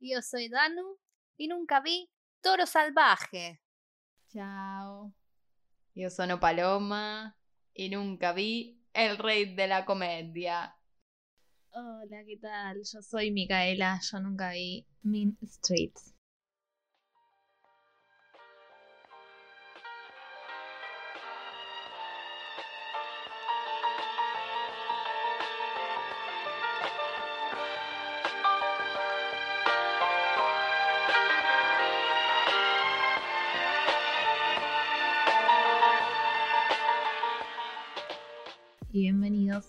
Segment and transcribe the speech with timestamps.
[0.00, 0.98] Yo soy Danu
[1.36, 3.60] y nunca vi Toro Salvaje.
[4.32, 5.14] Chao.
[5.94, 7.36] Yo soy Paloma
[7.72, 10.74] y nunca vi El Rey de la Comedia.
[11.72, 12.78] Hola, ¿qué tal?
[12.78, 16.12] Yo soy Micaela, yo nunca vi Mean Streets.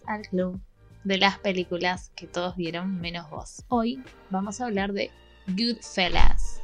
[0.06, 0.62] Al club
[1.04, 3.64] de las películas que todos vieron menos vos.
[3.70, 5.10] Hoy vamos a hablar de
[5.48, 6.62] Goodfellas.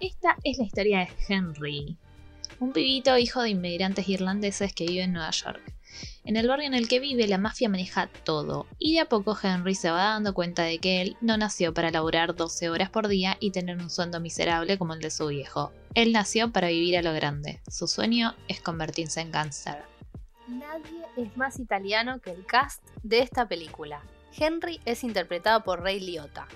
[0.00, 1.96] Esta es la historia de Henry,
[2.60, 5.74] un pibito hijo de inmigrantes irlandeses que vive en Nueva York.
[6.24, 9.36] En el barrio en el que vive la mafia maneja todo y de a poco
[9.42, 13.08] Henry se va dando cuenta de que él no nació para laburar 12 horas por
[13.08, 15.72] día y tener un sueldo miserable como el de su viejo.
[15.94, 17.60] Él nació para vivir a lo grande.
[17.68, 19.97] Su sueño es convertirse en gangster.
[20.48, 24.02] Nadie es más italiano que el cast de esta película.
[24.34, 26.48] Henry es interpretado por Ray Liotta.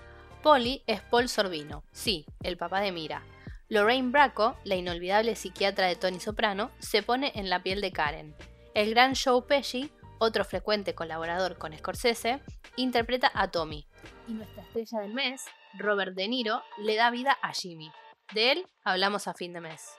[0.43, 3.23] Polly es Paul Sorbino, sí, el papá de Mira.
[3.69, 8.35] Lorraine Bracco, la inolvidable psiquiatra de Tony Soprano, se pone en la piel de Karen.
[8.75, 12.41] El gran Joe Pesci, otro frecuente colaborador con Scorsese,
[12.77, 13.87] interpreta a Tommy.
[14.27, 15.45] Y nuestra estrella del mes,
[15.75, 17.93] Robert De Niro, le da vida a Jimmy.
[18.33, 19.99] De él hablamos a fin de mes.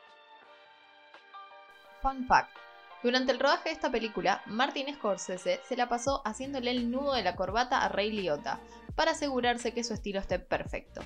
[2.02, 2.63] Fun fact.
[3.04, 7.22] Durante el rodaje de esta película, Martin Scorsese se la pasó haciéndole el nudo de
[7.22, 8.62] la corbata a Ray Liotta,
[8.96, 11.02] para asegurarse que su estilo esté perfecto.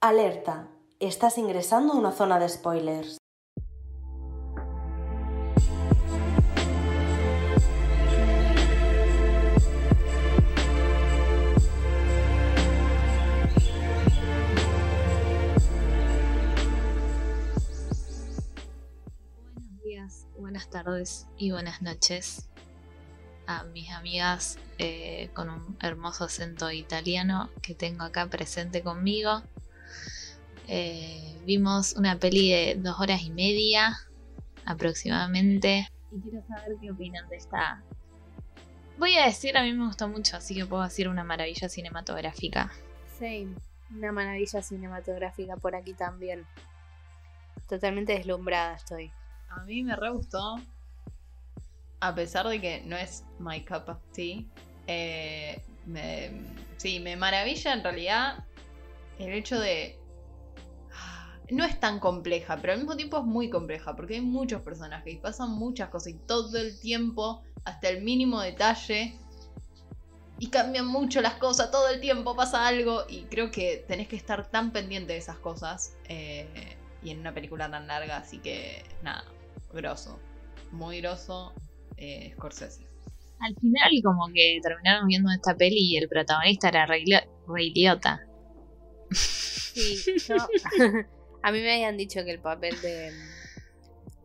[0.00, 0.68] Alerta,
[1.00, 3.17] estás ingresando a una zona de spoilers.
[20.48, 22.48] Buenas tardes y buenas noches
[23.46, 29.42] a mis amigas eh, con un hermoso acento italiano que tengo acá presente conmigo.
[30.66, 33.98] Eh, vimos una peli de dos horas y media
[34.64, 37.82] aproximadamente y quiero saber qué opinan de esta.
[38.96, 42.72] Voy a decir, a mí me gustó mucho, así que puedo decir una maravilla cinematográfica.
[43.18, 43.54] Same,
[43.90, 46.46] una maravilla cinematográfica por aquí también.
[47.68, 49.12] Totalmente deslumbrada estoy.
[49.48, 50.56] A mí me re gustó.
[52.00, 54.44] A pesar de que no es my cup of tea.
[54.86, 55.62] Eh,
[56.76, 58.44] sí, me maravilla en realidad
[59.18, 59.98] el hecho de.
[61.50, 65.14] No es tan compleja, pero al mismo tiempo es muy compleja, porque hay muchos personajes
[65.14, 69.18] y pasan muchas cosas y todo el tiempo, hasta el mínimo detalle.
[70.38, 74.14] Y cambian mucho las cosas, todo el tiempo pasa algo y creo que tenés que
[74.14, 75.96] estar tan pendiente de esas cosas.
[76.08, 79.24] Eh, y en una película tan larga, así que nada,
[79.72, 80.18] grosso,
[80.72, 81.52] muy grosso,
[81.96, 82.86] eh, Scorsese.
[83.40, 87.04] Al final como que terminaron viendo esta peli y el protagonista era Ray,
[87.74, 88.26] Liotta.
[89.12, 89.96] Sí,
[90.26, 90.36] yo,
[91.42, 93.12] a mí me habían dicho que el papel de,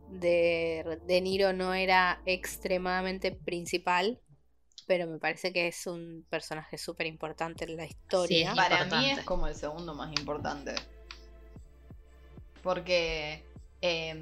[0.09, 4.19] de De Niro no era extremadamente principal,
[4.87, 8.53] pero me parece que es un personaje súper importante en la historia.
[8.55, 10.73] para mí es como el segundo más importante.
[12.63, 13.44] Porque
[13.81, 14.15] eh,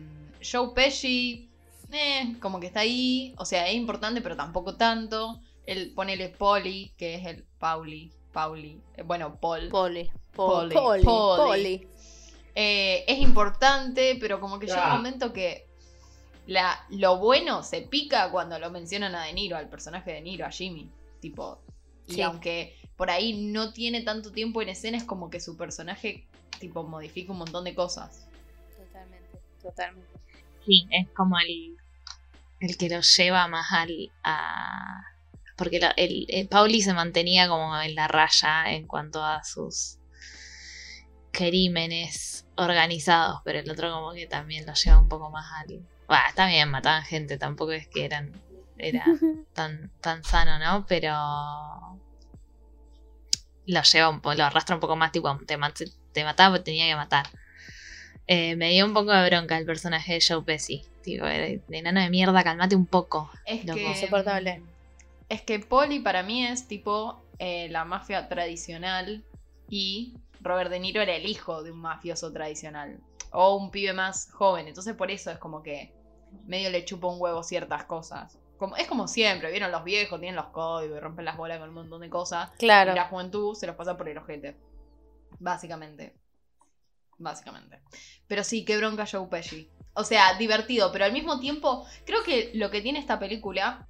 [0.43, 1.49] Joe Pesci,
[1.91, 3.33] eh, como que está ahí.
[3.37, 5.39] O sea, es importante, pero tampoco tanto.
[5.65, 8.11] El ponele Polly, que es el Pauli.
[8.31, 8.81] Pauli.
[8.95, 9.69] Eh, bueno, Paul.
[9.69, 10.11] Polly.
[10.33, 10.73] Polly.
[11.03, 11.87] Polly.
[12.55, 15.67] Eh, es importante, pero como que llega un momento que
[16.47, 20.21] la, lo bueno se pica cuando lo mencionan a De Niro, al personaje de De
[20.21, 20.89] Niro, a Jimmy.
[21.19, 21.59] Tipo.
[22.07, 26.27] Y aunque por ahí no tiene tanto tiempo en escena, es como que su personaje,
[26.59, 28.27] tipo, modifica un montón de cosas.
[28.77, 30.09] Totalmente, totalmente.
[30.65, 31.77] Sí, es como el,
[32.59, 34.11] el que lo lleva más al...
[34.23, 35.03] A...
[35.55, 39.97] Porque el, Pauli se mantenía como en la raya en cuanto a sus
[41.31, 45.81] crímenes organizados, pero el otro como que también lo lleva un poco más al...
[46.07, 48.33] Bueno, está bien, mataban gente, tampoco es que eran
[48.81, 49.05] era
[49.53, 50.85] tan, tan sano, ¿no?
[50.87, 51.13] Pero
[53.67, 55.57] lo lleva un poco, lo arrastra un poco más, tipo, te,
[56.11, 57.27] te mataba porque tenía que matar.
[58.27, 60.83] Eh, me dio un poco de bronca el personaje de Joe Pesci.
[61.03, 63.29] Digo, de, enano de mierda, calmate un poco.
[63.45, 64.61] Es que, insoportable.
[65.29, 69.23] Es que Polly para mí es tipo eh, la mafia tradicional
[69.69, 72.99] y Robert De Niro era el hijo de un mafioso tradicional.
[73.31, 74.67] O un pibe más joven.
[74.67, 75.93] Entonces por eso es como que
[76.45, 78.37] medio le chupa un huevo ciertas cosas.
[78.57, 81.69] Como, es como siempre, vieron los viejos, tienen los códigos y rompen las bolas con
[81.69, 82.51] un montón de cosas.
[82.59, 82.91] Claro.
[82.91, 84.55] Y la juventud se los pasa por el ojete.
[85.39, 86.13] Básicamente.
[87.21, 87.79] Básicamente.
[88.27, 89.69] Pero sí, qué bronca Joe Pesci.
[89.93, 93.87] O sea, divertido, pero al mismo tiempo, creo que lo que tiene esta película.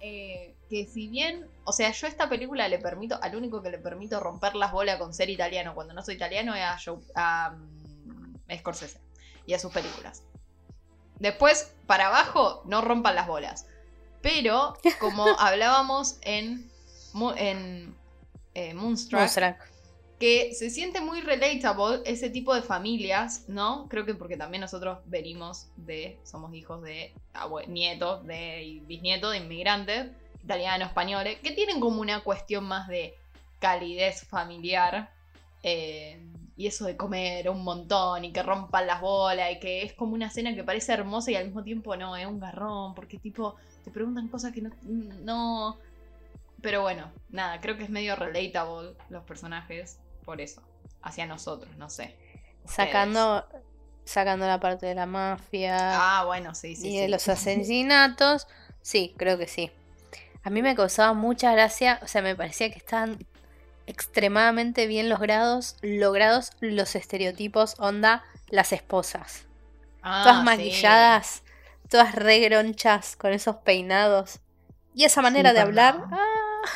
[0.00, 1.46] eh, que si bien.
[1.64, 3.18] O sea, yo a esta película le permito.
[3.22, 6.54] Al único que le permito romper las bolas con ser italiano cuando no soy italiano
[6.54, 9.00] es a, Joe- a, mm, Scorsese.
[9.46, 10.22] Y a sus películas.
[11.18, 13.66] Después, para abajo, no rompan las bolas.
[14.22, 16.70] Pero, como hablábamos en,
[17.36, 17.94] en
[18.54, 19.56] eh, Moonstruck, Moonstruck.
[20.20, 23.88] Que se siente muy relatable ese tipo de familias, ¿no?
[23.88, 27.14] Creo que porque también nosotros venimos de, somos hijos de
[27.68, 30.10] nietos de, bisnietos de inmigrantes,
[30.44, 33.14] italianos, españoles, que tienen como una cuestión más de
[33.58, 35.10] calidez familiar.
[35.62, 36.20] eh,
[36.56, 40.12] y eso de comer un montón y que rompan las bolas y que es como
[40.12, 43.56] una cena que parece hermosa y al mismo tiempo no, es un garrón, porque tipo
[43.82, 44.70] te preguntan cosas que no...
[45.22, 45.78] no
[46.60, 50.62] pero bueno, nada, creo que es medio relatable los personajes por eso,
[51.02, 52.16] hacia nosotros, no sé.
[52.64, 53.44] Sacando,
[54.04, 55.76] sacando la parte de la mafia
[56.20, 56.88] Ah, bueno, sí, sí.
[56.88, 56.98] y sí.
[56.98, 58.46] de los asesinatos.
[58.82, 59.70] Sí, creo que sí.
[60.42, 63.18] A mí me causaba mucha gracia, o sea, me parecía que estaban
[63.86, 69.44] extremadamente bien logrados, logrados los estereotipos, onda, las esposas.
[70.02, 70.44] Ah, todas sí.
[70.44, 71.42] maquilladas,
[71.88, 74.40] todas regronchas, con esos peinados.
[74.94, 75.96] Y esa manera Sí, de hablar.
[75.96, 76.68] la- ah,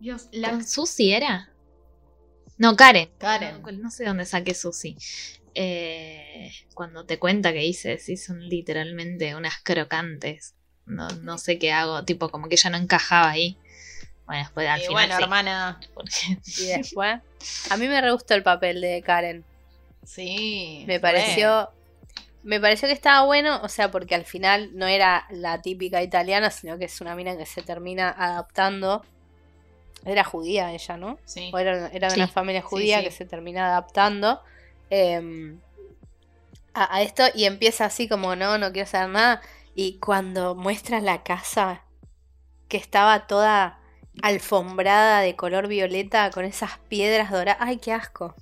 [0.00, 1.48] Dios, la ¿Con Susi era?
[2.58, 3.10] No, Karen.
[3.18, 3.62] Karen.
[3.62, 4.96] No, no sé dónde saqué Susi.
[5.54, 10.54] Eh, cuando te cuenta que dice, sí, son literalmente unas crocantes.
[10.86, 13.56] No, no sé qué hago, tipo como que ella no encajaba ahí.
[14.26, 15.80] Bueno, después al Y final bueno, sí, hermana.
[16.58, 17.20] y después.
[17.70, 19.44] A mí me re gustó el papel de Karen.
[20.04, 20.84] Sí.
[20.86, 21.00] Me re.
[21.00, 21.70] pareció.
[22.42, 26.50] Me pareció que estaba bueno, o sea, porque al final no era la típica italiana,
[26.50, 29.04] sino que es una mina que se termina adaptando.
[30.04, 31.18] Era judía ella, ¿no?
[31.24, 31.50] Sí.
[31.52, 33.04] O era, era de Sí, una familia sí, judía sí.
[33.04, 34.40] que se termina adaptando
[34.90, 35.56] eh,
[36.74, 39.42] a, a esto y empieza así como, no, no quiero saber nada.
[39.74, 41.84] Y cuando muestra la casa,
[42.68, 43.80] que estaba toda
[44.22, 47.58] alfombrada de color violeta con esas piedras doradas.
[47.62, 48.36] ¡Ay, qué asco!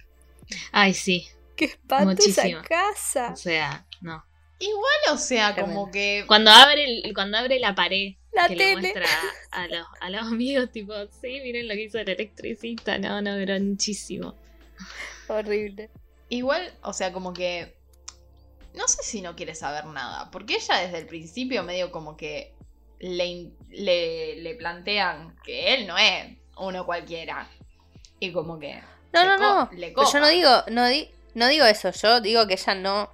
[0.72, 1.28] Ay, sí.
[1.56, 2.60] ¡Qué espanto Muchísimo.
[2.60, 3.32] esa casa!
[3.32, 4.24] O sea, no.
[4.58, 5.80] Igual, o sea, Tremendo.
[5.80, 6.24] como que.
[6.26, 8.80] Cuando abre, el- cuando abre la pared La que le tele.
[8.80, 9.06] muestra
[9.50, 12.96] a los, a los amigos, tipo, sí, miren lo que hizo el electricista.
[12.98, 14.34] No, no, granchísimo.
[15.28, 15.90] Horrible.
[16.28, 17.76] Igual, o sea, como que.
[18.74, 20.30] No sé si no quiere saber nada.
[20.30, 22.54] Porque ella desde el principio, medio como que.
[23.00, 27.48] Le, le, le plantean que él no es uno cualquiera.
[28.20, 28.80] Y como que.
[29.12, 29.70] No, no, co- no.
[29.78, 31.90] le Pero yo no digo, no, di- no digo eso.
[31.90, 33.10] Yo digo que ella no,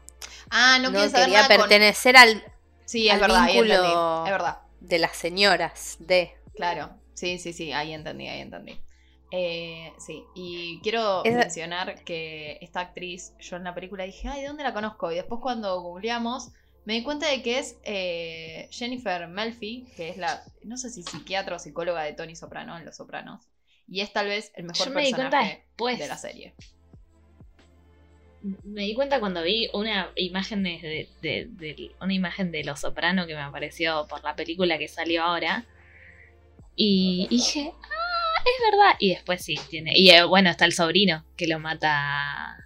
[0.50, 2.44] Ah, no, no, quiere saber quería nada con- pertenecer al
[2.84, 4.24] Sí, es al verdad, vínculo-.
[4.26, 4.58] Es verdad.
[4.88, 6.32] De las señoras de.
[6.54, 8.80] Claro, sí, sí, sí, ahí entendí, ahí entendí.
[9.32, 14.46] Eh, sí, y quiero mencionar que esta actriz, yo en la película dije, ay, ¿de
[14.46, 15.10] dónde la conozco?
[15.10, 16.52] Y después cuando googleamos,
[16.84, 21.02] me di cuenta de que es eh, Jennifer Melfi, que es la, no sé si
[21.02, 23.48] psiquiatra o psicóloga de Tony Soprano en Los Sopranos.
[23.88, 25.98] Y es tal vez el mejor Yo me di cuenta personaje después.
[25.98, 26.54] de la serie.
[28.64, 32.80] Me di cuenta cuando vi una imagen de, de- de- de- una imagen de Los
[32.80, 35.64] Soprano que me apareció por la película que salió ahora.
[36.76, 38.96] Y dije, ah, es verdad.
[38.98, 39.92] Y después sí, tiene.
[39.94, 42.56] Y eh, bueno, está el sobrino que lo mata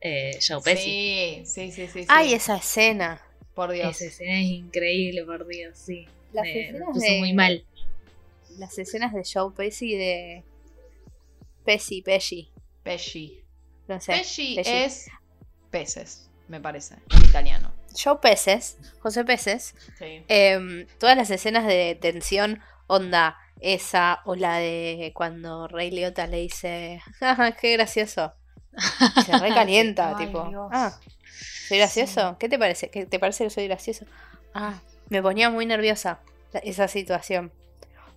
[0.00, 0.84] eh, Joe Pesci.
[0.84, 2.00] Sí, sí, sí, sí.
[2.02, 2.06] sí.
[2.08, 3.20] Ay, esa escena.
[3.54, 3.96] por Dios.
[3.96, 6.06] Esa escena es increíble, por Dios, sí.
[6.32, 7.64] Las me, me escenas puso de- muy mal.
[8.58, 10.44] Las escenas de Joe Pesci y de.
[11.64, 12.50] Pesci, Pesci.
[12.82, 13.40] Pesci.
[13.88, 14.12] No sé.
[14.12, 14.70] Pesci Pesci.
[14.72, 15.06] es
[15.70, 17.72] peces, me parece, en italiano.
[17.96, 19.74] Joe Peces, José Peces.
[19.98, 20.24] Sí.
[20.28, 26.38] em, todas las escenas de tensión, onda, esa o la de cuando Rey Liotta le
[26.38, 28.34] dice, "Jaja, qué gracioso.
[29.16, 30.98] Y se recalienta, tipo, ah,
[31.68, 32.36] ¿soy gracioso?
[32.38, 32.90] ¿Qué te parece?
[32.90, 34.04] ¿Qué te parece que soy gracioso?
[34.54, 36.20] Ah, me ponía muy nerviosa
[36.64, 37.52] esa situación.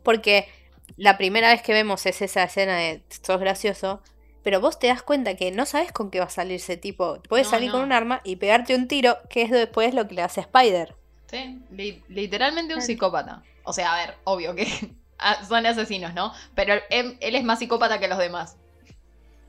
[0.04, 0.48] Porque
[0.96, 4.02] la primera vez que vemos es esa escena de sos gracioso,
[4.48, 7.22] pero vos te das cuenta que no sabes con qué va a salir ese tipo.
[7.28, 7.74] Puede No, salir no.
[7.74, 10.96] con un arma y pegarte un tiro, que es después lo que le hace Spider.
[11.30, 13.44] Sí, li- literalmente un psicópata.
[13.66, 14.66] O sea, a ver, obvio que
[15.50, 16.32] son asesinos, ¿no?
[16.56, 18.56] Pero él, él es más psicópata que los demás.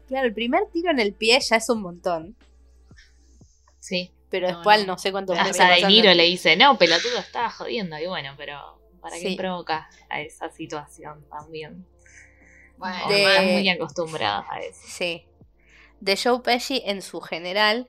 [0.08, 2.34] Claro, el primer tiro en el pie ya es un montón.
[3.78, 4.10] Sí.
[4.30, 4.94] Pero No, después no.
[4.94, 5.86] no sé cuántos Hasta De.
[5.86, 7.96] Niro le dice, no, pelotudo, estaba jodiendo.
[8.00, 9.36] Y bueno, pero ¿para qué Sí.
[9.36, 11.86] provoca a esa situación también?
[12.78, 14.80] Bueno, De- muy acostumbrados a eso.
[14.86, 15.24] Sí.
[16.00, 17.88] De Joe Pesci en su general,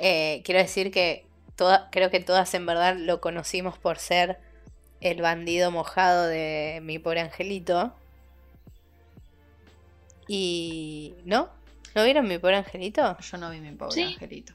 [0.00, 4.38] eh, quiero decir que toda- creo que todas en verdad lo conocimos por ser
[5.00, 7.92] el bandido mojado de mi pobre angelito.
[10.28, 11.14] Y...
[11.24, 11.48] ¿No?
[11.94, 13.16] ¿No vieron mi pobre angelito?
[13.18, 14.02] Yo no vi mi pobre Sí.
[14.02, 14.52] angelito.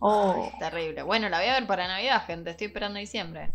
[0.00, 0.50] Oh.
[0.52, 1.02] Ay, terrible.
[1.02, 2.50] Bueno, la voy a ver para Navidad, gente.
[2.50, 3.52] Estoy esperando diciembre.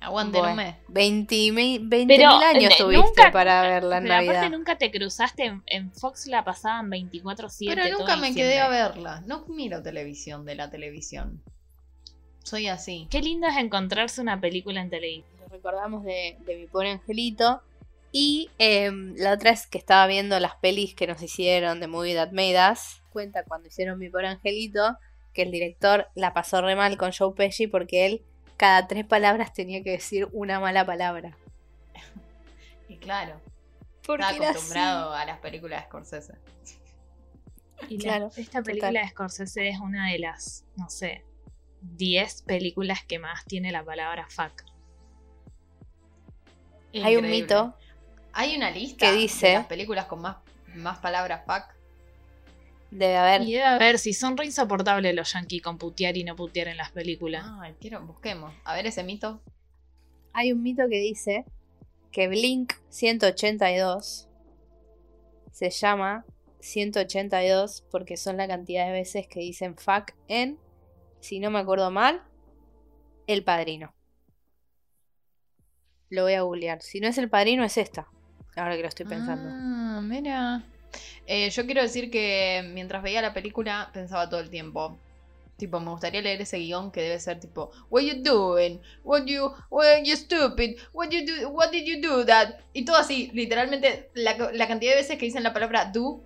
[0.00, 0.76] Aguanten un Bueno, mes.
[0.88, 5.44] 20.000 20.000 Pero, años eh, tuviste nunca- para verla en Pero aparte nunca te cruzaste
[5.44, 7.66] en, en Fox la pasaban 24/7.
[7.74, 9.22] Pero todo nunca me quedé a verla.
[9.26, 11.42] No miro televisión de la televisión.
[12.42, 13.06] Soy así.
[13.10, 15.26] Qué lindo es encontrarse una película en televisión.
[15.40, 17.60] Nos recordamos de, de mi pobre angelito.
[18.12, 22.14] Y em, la otra es que estaba viendo las pelis que nos hicieron de Movie
[22.14, 23.02] That Made Us.
[23.10, 24.96] Cuenta cuando hicieron mi pobre angelito
[25.32, 28.22] que el director la pasó re mal con Joe Pesci porque él
[28.60, 31.34] cada tres palabras tenía que decir una mala palabra.
[32.88, 33.40] Y claro,
[34.06, 36.34] Porque estaba acostumbrado a las películas de Scorsese.
[37.88, 41.24] Y la- Claro, esta película de Scorsese es una de las, no sé,
[41.80, 44.62] 10 películas que más tiene la palabra fuck.
[46.92, 47.74] Hay un mito
[48.34, 50.36] Hay una lista que dice- de las películas con más,
[50.74, 51.74] más palabras fuck.
[52.90, 53.42] Debe haber.
[53.42, 56.76] Y debe haber, si son re insoportables los yankees con putear y no putear en
[56.76, 57.44] las películas.
[57.60, 58.52] Ay, quiero, busquemos.
[58.64, 59.40] A ver ese mito.
[60.32, 61.44] Hay un mito que dice
[62.12, 64.28] que Blink 182
[65.52, 66.24] se llama
[66.60, 70.58] 182 porque son la cantidad de veces que dicen fuck en,
[71.20, 72.22] si no me acuerdo mal,
[73.26, 73.94] El Padrino.
[76.08, 76.82] Lo voy a googlear.
[76.82, 78.08] Si no es El Padrino, es esta.
[78.56, 79.48] Ahora que lo estoy pensando.
[79.48, 80.64] Ah, mira.
[81.26, 84.98] Eh, yo quiero decir que mientras veía la película pensaba todo el tiempo.
[85.56, 88.80] Tipo, me gustaría leer ese guion que debe ser tipo, What you doing?
[89.04, 90.78] What you, what you stupid?
[90.94, 91.50] What you do?
[91.50, 92.60] What did you do that?
[92.72, 96.22] Y todo así, literalmente la, la cantidad de veces que dicen la palabra do.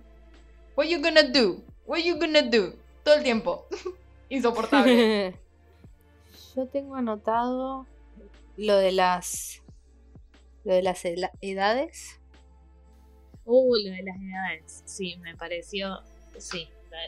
[0.77, 1.61] What you gonna do?
[1.85, 2.75] What you gonna do?
[3.03, 3.67] Todo el tiempo.
[4.29, 5.37] Insoportable.
[6.55, 7.85] Yo tengo anotado
[8.55, 9.61] lo de las
[10.63, 11.03] lo de las
[11.41, 12.19] edades.
[13.45, 14.83] Uh, lo de las edades.
[14.85, 16.01] Sí, me pareció.
[16.37, 16.67] Sí,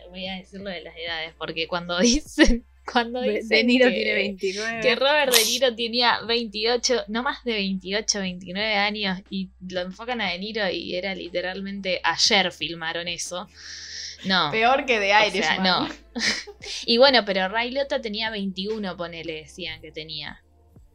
[0.10, 2.65] voy a decir lo de las edades, porque cuando dicen.
[2.89, 4.79] Cuando De, dicen De Niro que- tiene 29.
[4.82, 10.22] Que Robert De Niro tenía 28, no más de 28, 29 años y lo enfocan
[10.22, 13.50] a De Niro y era literalmente ayer filmaron eso.
[14.25, 14.51] No.
[14.51, 15.88] Peor que de o sea, no.
[16.86, 20.41] Y bueno, pero Ray Liotta tenía 21, ponele, decían que tenía.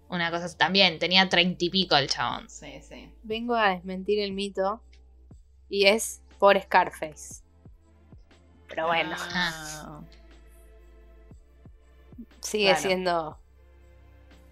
[0.08, 2.49] Una cosa también, tenía 30 y pico el chabón.
[2.49, 3.11] Sí, sí.
[3.22, 4.82] Vengo a desmentir el mito
[5.73, 7.43] y es por Scarface.
[8.69, 10.02] Pero bueno, Ah.
[12.41, 13.38] sigue siendo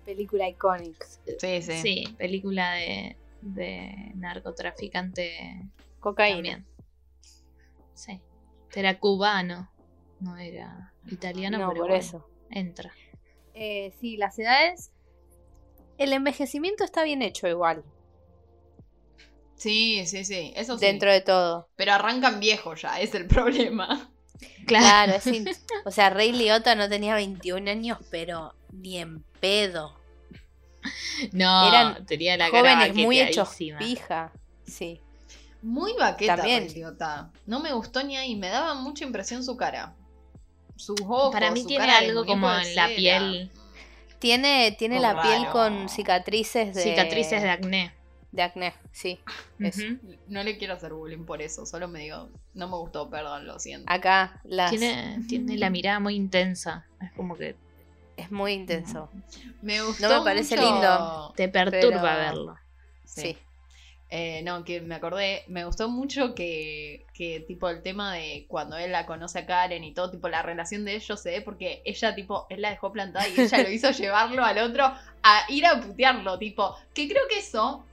[0.07, 1.07] película icónica.
[1.39, 1.73] Sí, sí.
[1.83, 5.63] Sí, película de, de narcotraficante
[6.01, 6.37] Cocaína.
[6.37, 6.67] también.
[7.95, 8.21] Sí.
[8.75, 9.71] Era cubano,
[10.21, 12.27] no era italiano, No, pero por bueno, eso.
[12.51, 12.93] entra.
[13.53, 14.91] Eh, sí, las edades.
[15.99, 17.85] El envejecimiento está bien hecho igual,
[19.61, 20.53] Sí, sí, sí.
[20.57, 20.87] Eso sí.
[20.87, 21.69] dentro de todo.
[21.77, 24.11] Pero arrancan viejos ya, es el problema.
[24.67, 25.49] Claro, es in-
[25.85, 30.01] o sea, Rey Liotta no tenía 21 años, pero ni en pedo.
[31.33, 34.33] No, Eran tenía la cara Jóvenes muy hechos pija.
[34.67, 35.01] Sí.
[35.63, 36.65] Muy baqueta, También.
[36.65, 37.31] Ray Liotta.
[37.47, 39.95] No me gustó ni ahí, me daba mucha impresión su cara.
[40.77, 41.33] Sus ojos.
[41.33, 43.51] Para mí su tiene cara algo como en la piel,
[44.19, 47.93] Tiene, tiene la piel con cicatrices de, cicatrices de acné.
[48.33, 48.75] De acné.
[48.93, 49.19] Sí.
[50.29, 53.59] No le quiero hacer bullying por eso, solo me digo, no me gustó, perdón, lo
[53.59, 53.93] siento.
[53.93, 56.87] Acá las Tiene, tiene la mirada muy intensa.
[57.01, 57.57] Es como que
[58.17, 59.11] es muy intenso.
[59.63, 60.09] Me gustó.
[60.09, 61.33] No me parece mucho- lindo.
[61.37, 62.57] te perturba Pero- verlo.
[63.05, 63.21] Sí.
[63.23, 63.39] Sí.
[64.13, 68.77] Eh, no, que me acordé, me gustó mucho que, que tipo el tema de cuando
[68.77, 71.81] él la conoce a Karen y todo, tipo la relación de ellos se ve porque
[71.85, 75.65] ella tipo, él la dejó plantada y ella lo hizo llevarlo al otro a ir
[75.65, 77.85] a putearlo, tipo, que creo que eso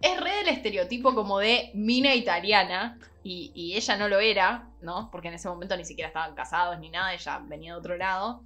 [0.00, 5.10] es re del estereotipo como de mina italiana y, y ella no lo era, ¿no?
[5.10, 8.42] Porque en ese momento ni siquiera estaban casados ni nada, ella venía de otro lado.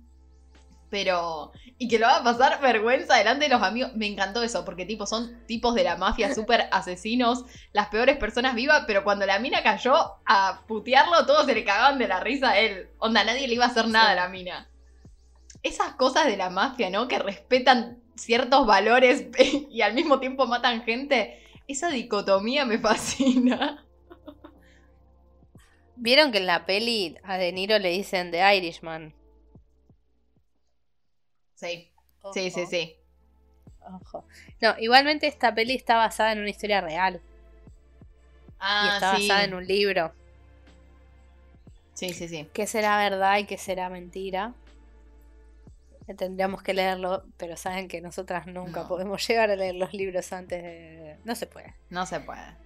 [0.90, 1.52] Pero.
[1.78, 3.92] Y que lo va a pasar vergüenza delante de los amigos.
[3.94, 8.54] Me encantó eso, porque tipo son tipos de la mafia súper asesinos, las peores personas
[8.54, 9.94] vivas, pero cuando la mina cayó
[10.26, 12.90] a putearlo, todos se le cagaban de la risa a él.
[12.98, 14.68] Onda, nadie le iba a hacer nada a la mina.
[15.62, 17.06] Esas cosas de la mafia, ¿no?
[17.06, 19.26] Que respetan ciertos valores
[19.70, 21.42] y al mismo tiempo matan gente.
[21.66, 23.86] Esa dicotomía me fascina.
[25.94, 29.14] ¿Vieron que en la peli a De Niro le dicen The Irishman?
[31.54, 31.92] Sí,
[32.32, 32.96] sí, sí, sí.
[33.80, 34.26] ojo.
[34.60, 37.22] No, igualmente esta peli está basada en una historia real.
[38.78, 39.28] y Ah, está sí.
[39.28, 40.12] basada en un libro.
[41.94, 42.50] Sí, sí, sí.
[42.52, 44.54] ¿Qué será verdad y qué será mentira?
[46.14, 48.88] Tendríamos que leerlo, pero saben que nosotras nunca No.
[48.88, 51.16] podemos llegar a leer los libros antes de...
[51.24, 51.74] No se puede.
[51.88, 52.56] No se puede.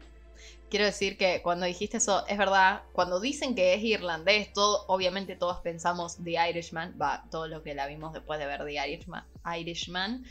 [0.70, 5.36] Quiero decir que cuando dijiste eso, es verdad, cuando dicen que es irlandés, todo, obviamente
[5.36, 9.24] todos pensamos The Irishman, va, todo lo que la vimos después de ver The Irishman.
[9.58, 10.24] Irishman.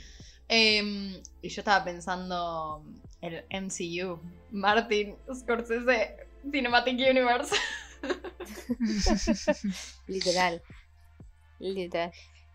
[0.49, 2.83] Em, y yo estaba pensando
[3.21, 4.19] el MCU,
[4.51, 6.17] Martin Scorsese
[6.51, 7.55] Cinematic Universe.
[10.07, 10.61] Literal.
[11.59, 12.11] Literal.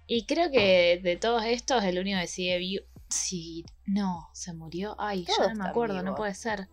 [0.09, 2.85] Y creo que de todos estos, el único que sigue vivo.
[3.11, 4.97] Sí, no, se murió.
[4.99, 6.67] Ay, Todos ya no me acuerdo, no puede ser.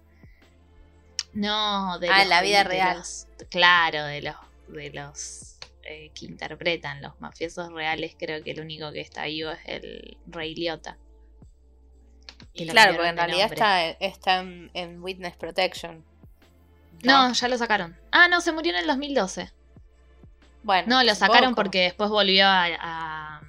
[1.33, 2.97] No, de Ah, los, la vida de real.
[2.97, 4.35] los- claro, de los,
[4.69, 9.51] de los eh, que interpretan los mafiosos reales, creo que el único que está vivo
[9.51, 10.97] es el Rey Liotta.
[12.53, 13.55] Claro, porque en realidad nombre.
[13.55, 16.03] está, está en, en Witness Protection.
[17.03, 17.97] No, ya lo sacaron.
[18.11, 19.51] Ah, no, se murió en el 2012.
[20.65, 20.87] Bueno.
[20.97, 21.63] No, lo sacaron poco.
[21.63, 23.41] porque después volvió a, a,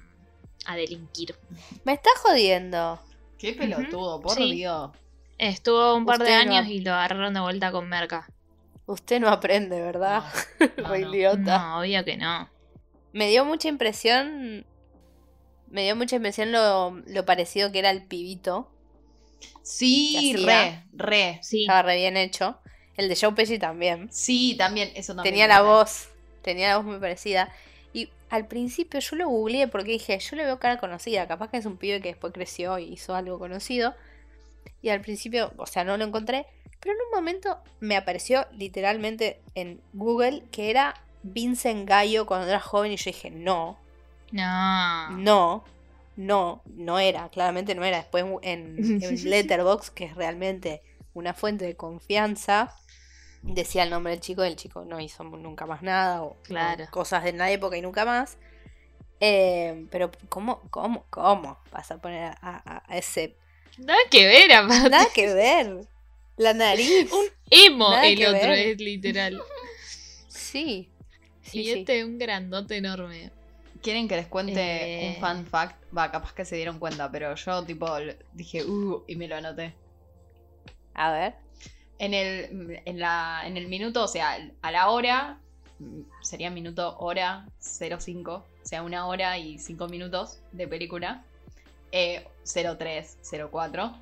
[0.65, 1.35] a delinquir.
[1.83, 2.99] Me está jodiendo.
[3.39, 4.51] Qué pelotudo, por sí.
[4.53, 4.91] Dios.
[5.39, 8.27] Estuvo un par de no- años y lo agarraron de vuelta con Merca.
[8.85, 10.23] Usted no aprende, ¿verdad?
[10.77, 10.95] No, no.
[10.95, 11.57] Liotta.
[11.59, 12.49] No, obvio que no.
[13.13, 14.65] Me dio mucha impresión.
[15.69, 18.71] Me dio mucha impresión lo, lo parecido que era el pibito.
[19.63, 21.39] Sí, ¿Qué re, re.
[21.43, 21.61] Sí.
[21.63, 22.59] Estaba re bien hecho.
[22.95, 24.07] El de Joe Pesci también.
[24.11, 25.33] Sí, también, eso también.
[25.33, 26.09] Tenía la voz.
[26.47, 27.51] Tenía la voz muy parecida.
[27.93, 31.27] Y al principio yo lo googleé porque dije, yo le veo cara conocida.
[31.27, 33.95] Capaz que es un pibe que después creció y hizo algo conocido.
[34.81, 36.45] Y al principio, o sea, no lo encontré.
[36.79, 42.59] Pero en un momento me apareció literalmente en Google que era Vincent Gallo cuando era
[42.61, 42.91] joven.
[42.93, 43.77] Y yo dije, no,
[44.31, 45.17] No.
[45.17, 45.63] no,
[46.15, 47.29] no, no era.
[47.29, 47.97] Claramente no era.
[47.97, 50.81] Después en, en Letterboxd, que es realmente
[51.13, 52.75] una fuente de confianza,
[53.47, 56.23] decía el nombre del chico y el chico no hizo nunca más nada.
[56.23, 56.85] O, Claro.
[56.91, 58.37] cosas de la época y nunca más.
[59.19, 63.35] Eh, pero, ¿cómo, cómo, cómo vas a poner a, a- a ese.
[63.79, 64.89] Nada que ver, aparte.
[64.89, 65.87] Nada que ver.
[66.37, 67.09] La nariz.
[67.49, 68.67] Emo Nada el otro, ver.
[68.67, 69.41] es literal.
[70.27, 70.91] Sí.
[71.41, 71.71] Sí, y sí.
[71.79, 73.31] este un grandote enorme.
[73.81, 75.09] ¿Quieren que les cuente Eh.
[75.09, 75.81] un fun fact?
[75.97, 77.87] Va, capaz que se dieron cuenta, pero yo tipo
[78.33, 79.73] dije, uh, y me lo anoté.
[80.93, 81.35] A ver.
[81.99, 85.39] En el, en, la, en el minuto, o sea, a la hora,
[86.21, 91.23] sería minuto hora 05, o sea, una hora y cinco minutos de película,
[91.91, 93.17] eh, 03,
[93.51, 93.95] 04.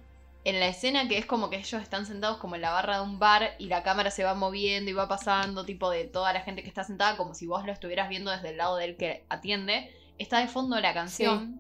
[0.44, 3.04] En la escena que es como que ellos están sentados como en la barra de
[3.04, 6.42] un bar y la cámara se va moviendo y va pasando, tipo de toda la
[6.42, 9.26] gente que está sentada, como si vos lo estuvieras viendo desde el lado del que
[9.30, 11.60] atiende, está de fondo la canción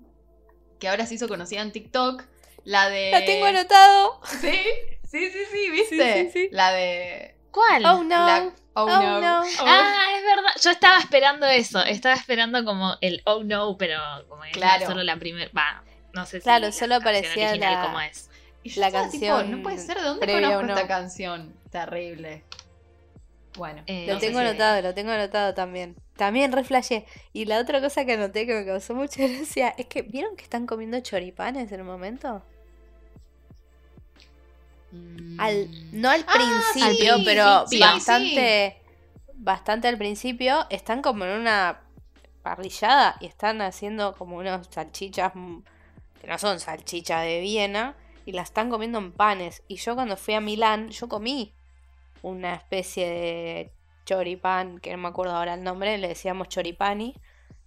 [0.80, 2.24] que ahora se hizo conocida en TikTok,
[2.64, 3.12] la de...
[3.12, 4.20] La tengo anotado.
[4.42, 4.62] Sí,
[5.10, 6.14] sí, sí, sí, ¿viste?
[6.14, 6.50] Sí, sí, sí.
[6.52, 7.36] La de.
[7.52, 7.86] ¿Cuál?
[7.86, 8.26] Oh no.
[8.28, 9.22] la- oh, Oh, no.
[9.22, 9.42] no.
[9.42, 10.52] Oh, Ah, es verdad.
[10.62, 11.82] Yo estaba esperando eso.
[11.84, 14.78] Estaba esperando como el oh no, pero como Claro.
[14.78, 15.50] era solo la primera.
[15.58, 16.44] Va, no sé si.
[16.44, 18.30] Claro, la solo aparecía original la- cómo es.
[18.64, 20.74] y yo la tipo, canción no puede ser, ¿de dónde conozco no.
[20.76, 21.56] esta canción?
[21.72, 22.44] Terrible.
[23.58, 25.96] Bueno, Eh, Lo no tengo si- anotado, lo tengo anotado también.
[26.18, 27.06] También reflashé.
[27.32, 30.44] Y la otra cosa que anoté que me causó mucha gracia es que, ¿vieron que
[30.44, 32.44] están comiendo choripanes en un momento?
[35.38, 38.82] Al, no al Ah, principio, sí, pero sí, sí, bastante,
[39.36, 40.66] bastante al principio.
[40.70, 41.82] Están como en una
[42.44, 45.34] parrillada y están haciendo como unas salchichas
[46.22, 49.64] que no son salchichas de Viena y las están comiendo en panes.
[49.68, 51.54] Y yo cuando fui a Milán, yo comí
[52.22, 53.72] una especie de
[54.06, 57.16] choripán, que no me acuerdo ahora el nombre, le decíamos choripani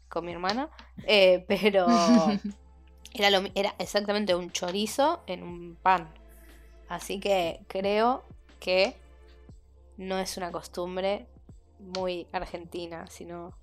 [0.08, 0.70] con mi hermana,
[1.06, 1.86] eh, pero
[3.14, 6.08] era, lo era exactamente un chorizo en un pan.
[6.88, 8.24] Así que creo
[8.60, 8.96] que
[9.98, 11.26] no es una costumbre
[11.78, 13.54] muy argentina, sino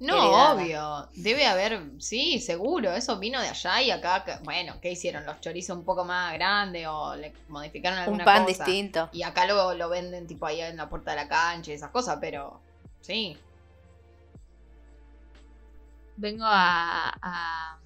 [0.00, 0.54] No, heredada.
[0.54, 1.08] obvio.
[1.14, 2.92] Debe haber, sí, seguro.
[2.92, 5.24] Eso vino de allá y acá, que- bueno, ¿qué hicieron?
[5.26, 8.46] Los chorizos un poco más grandes o le modificaron un alguna pan cosa?
[8.46, 9.08] distinto.
[9.12, 11.90] Y acá lo, lo venden tipo ahí en la puerta de la cancha y esas
[11.90, 12.60] cosas, pero
[13.00, 13.38] sí.
[16.16, 17.10] Vengo a.
[17.22, 17.78] a,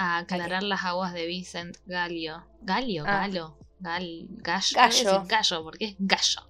[0.00, 2.42] a aclarar las aguas de Vicent Gallo.
[2.62, 3.04] ¿Gallo?
[3.06, 3.26] Ah.
[3.28, 3.58] ¿Galo?
[3.80, 4.76] Gal, gallo.
[4.76, 5.24] Gallo.
[5.26, 6.48] Gallo, porque es gallo.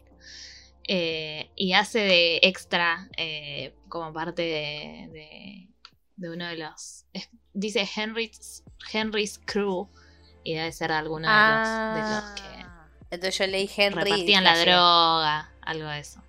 [0.89, 5.69] Eh, y hace de extra eh, como parte de, de,
[6.17, 7.05] de uno de los.
[7.13, 9.89] es- dice Henry's, Henry's Crew.
[10.43, 14.03] Y debe ser alguno de los, de los que Ah, Entonces yo leí Henry.
[14.05, 16.23] repartían la droga, algo de eso.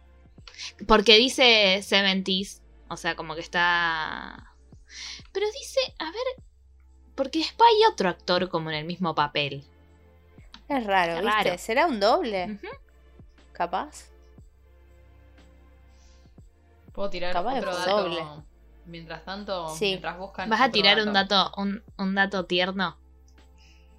[0.86, 4.54] Porque dice 70s, o sea, como que está...
[5.32, 6.44] Pero dice, a ver,
[7.16, 9.64] porque después hay otro actor como en el mismo papel.
[10.68, 11.58] Es raro, Qué ¿viste?
[11.58, 12.58] ¿Será un doble?
[13.52, 14.10] Capaz.
[16.94, 18.16] Puedo tirar Capaz otro doble.
[18.18, 18.44] dato.
[18.86, 19.86] Mientras tanto, Sí.
[19.86, 20.50] mientras buscan.
[20.50, 22.98] ¿Vas a otro tirar un dato, un, un dato tierno?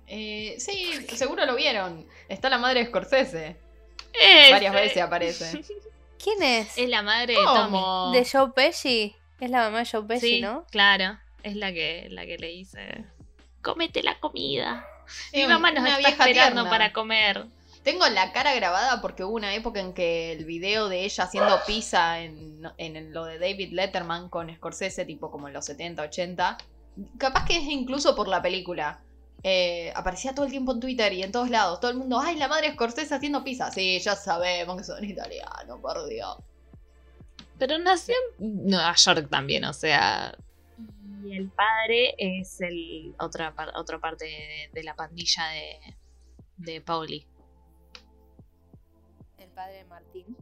[0.07, 2.07] Eh, sí, seguro lo vieron.
[2.29, 3.57] Está la madre de Scorsese.
[4.13, 5.65] Es, Varias veces aparece.
[6.23, 6.77] ¿Quién es?
[6.77, 7.71] Es la madre de Tommy.
[7.79, 8.11] ¿Cómo?
[8.13, 9.17] De Joe Pesci.
[9.41, 10.65] Es la mamá de Joe Pesci, Sí, ¿no?
[10.71, 11.19] claro.
[11.43, 13.05] Es la que, la que le dice.
[13.63, 14.87] Cómete la comida.
[15.33, 16.71] Mi mamá nos está esperando tierna.
[16.71, 17.47] para comer.
[17.83, 21.61] Tengo la cara grabada porque hubo una época en que el video de ella haciendo
[21.67, 26.59] pizza en, en lo de David Letterman con Scorsese, tipo como en los 70, 80,
[27.19, 29.01] capaz que es incluso por la película.
[29.43, 31.81] eh, aparecía todo el tiempo en Twitter y en todos lados.
[31.81, 33.71] Todo el mundo, ay, la madre Scorsese haciendo pizza.
[33.73, 36.37] Sí, ya sabemos que son italianos, por Dios.
[37.59, 40.37] Pero nació en Nueva York también, o sea.
[41.25, 45.97] Y el padre es el otra, otra parte de, de la pandilla de,
[46.57, 47.27] de Pauli.
[49.39, 50.37] El padre de Martín.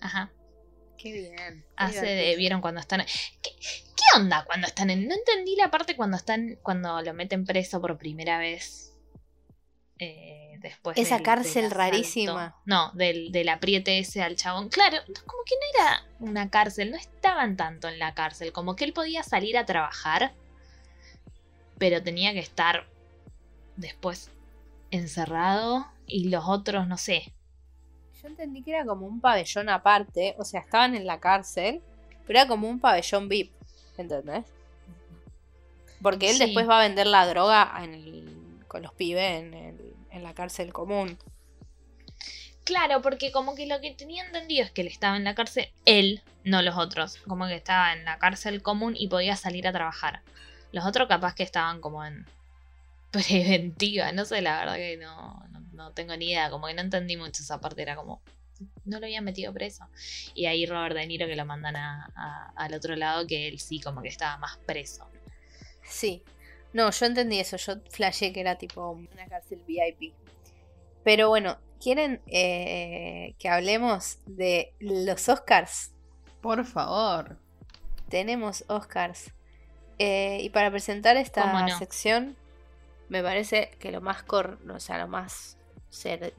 [0.00, 0.32] Ajá.
[0.96, 1.64] Qué bien.
[1.76, 3.04] Hace de, vieron cuando están.
[3.42, 5.06] ¿Qué, qué onda cuando están en.?
[5.06, 6.58] No entendí la parte cuando están.
[6.62, 8.87] cuando lo meten preso por primera vez.
[10.00, 12.56] Eh, después Esa del- cárcel del rarísima.
[12.64, 14.68] No, del, del apriete ese al chabón.
[14.68, 18.52] Claro, como que no era una cárcel, no estaban tanto en la cárcel.
[18.52, 20.32] Como que él podía salir a trabajar,
[21.78, 22.86] pero tenía que estar
[23.76, 24.30] después
[24.90, 27.32] encerrado y los otros, no sé.
[28.20, 30.34] Yo entendí que era como un pabellón aparte.
[30.38, 31.80] O sea, estaban en la cárcel.
[32.26, 33.52] Pero era como un pabellón VIP.
[33.96, 34.44] ¿Entendés?
[36.02, 36.44] Porque él Sí.
[36.46, 40.34] después va a vender la droga en el- con los pibes en, el- en la
[40.34, 41.18] cárcel común.
[42.64, 45.70] Claro, porque como que lo que tenía entendido es que él estaba en la cárcel,
[45.86, 47.16] él, no los otros.
[47.26, 50.20] Como que estaba en la cárcel común y podía salir a trabajar.
[50.72, 52.26] Los otros capaz que estaban como en
[53.10, 56.82] preventiva, no sé, la verdad que no, no, no tengo ni idea, como que no
[56.82, 58.20] entendí mucho esa parte, era como,
[58.84, 59.86] no lo habían metido preso.
[60.34, 63.58] Y ahí Robert De Niro que lo mandan a- a- al otro lado, que él
[63.60, 65.10] sí como que estaba más preso.
[65.82, 66.22] Sí.
[66.72, 67.56] No, yo entendí eso.
[67.56, 70.12] Yo flashé que era tipo una cárcel VIP.
[71.04, 75.92] Pero bueno, ¿quieren eh, que hablemos de los Oscars?
[76.40, 77.38] Por favor.
[78.08, 79.32] Tenemos Oscars.
[79.98, 81.42] Eh, y para presentar esta
[81.78, 82.36] sección,
[83.08, 85.56] me parece que lo más cor o sea, lo más
[85.88, 86.34] ser-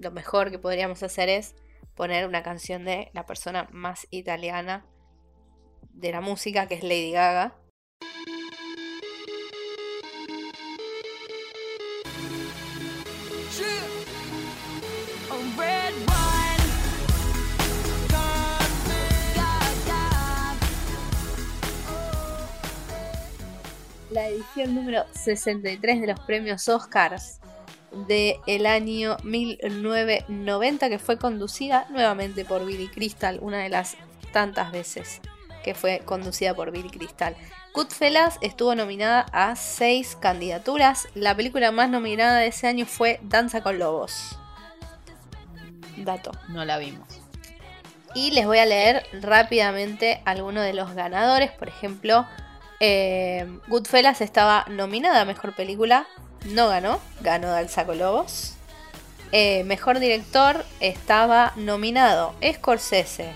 [0.00, 1.54] lo mejor que podríamos hacer es
[1.96, 4.84] poner una canción de la persona más italiana
[5.90, 7.54] de la música, que es Lady Gaga.
[24.14, 27.40] La edición número 63 de los premios Oscars
[28.06, 33.96] del año 1990 que fue conducida nuevamente por Billy Crystal, una de las
[34.32, 35.20] tantas veces
[35.64, 37.34] que fue conducida por Billy Crystal.
[37.74, 41.08] Goodfellas estuvo nominada a seis candidaturas.
[41.14, 44.38] La película más nominada de ese año fue Danza con Lobos.
[45.96, 46.30] Dato.
[46.50, 47.08] No la vimos.
[48.14, 51.50] Y les voy a leer rápidamente algunos de los ganadores.
[51.50, 52.26] Por ejemplo,
[52.86, 56.06] eh, Goodfellas estaba nominada a Mejor Película.
[56.44, 57.00] No ganó.
[57.22, 58.56] Ganó Danza con Lobos.
[59.32, 63.32] Eh, mejor Director estaba nominado Scorsese.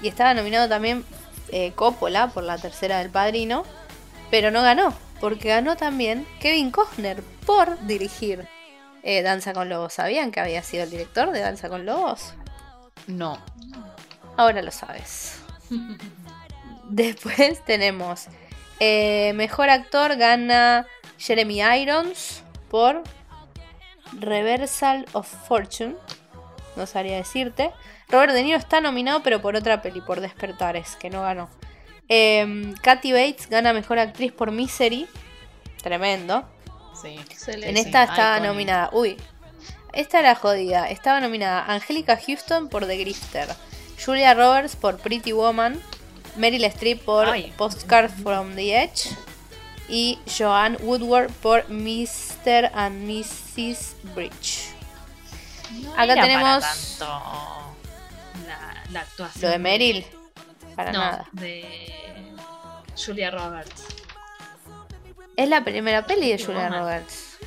[0.00, 1.04] Y estaba nominado también
[1.50, 3.64] eh, Coppola por la tercera del Padrino.
[4.30, 4.94] Pero no ganó.
[5.20, 8.48] Porque ganó también Kevin Costner por dirigir
[9.02, 9.92] eh, Danza con Lobos.
[9.92, 12.32] ¿Sabían que había sido el director de Danza con Lobos?
[13.06, 13.38] No.
[14.38, 15.42] Ahora lo sabes.
[16.88, 18.28] Después tenemos
[18.84, 23.04] eh, mejor actor gana Jeremy Irons por
[24.18, 25.94] Reversal of Fortune.
[26.74, 27.70] No sabría decirte.
[28.08, 31.48] Robert De Niro está nominado, pero por otra peli, por Despertares, que no ganó.
[32.08, 35.06] Eh, Kathy Bates gana mejor actriz por Misery.
[35.80, 36.44] Tremendo.
[37.00, 37.20] Sí.
[37.46, 38.50] En esta estaba iconic.
[38.52, 38.90] nominada.
[38.92, 39.16] Uy,
[39.92, 40.90] esta era jodida.
[40.90, 43.48] Estaba nominada Angelica Houston por The Grifter,
[44.04, 45.80] Julia Roberts por Pretty Woman,
[46.36, 47.52] Meryl Streep por Ay.
[47.56, 49.10] Postcard from the Edge
[49.88, 52.70] y Joanne Woodward por Mr.
[52.74, 53.96] and Mrs.
[54.14, 54.68] Bridge.
[55.72, 56.62] No Acá tenemos-
[56.98, 57.74] tanto
[58.46, 59.42] la, la actuación.
[59.42, 60.06] Lo de Meryl,
[60.76, 61.28] para no, nada.
[61.32, 61.92] de
[62.96, 63.84] Julia Roberts.
[65.36, 66.68] Es la primera peli de Julia.
[66.68, 67.38] Roberts.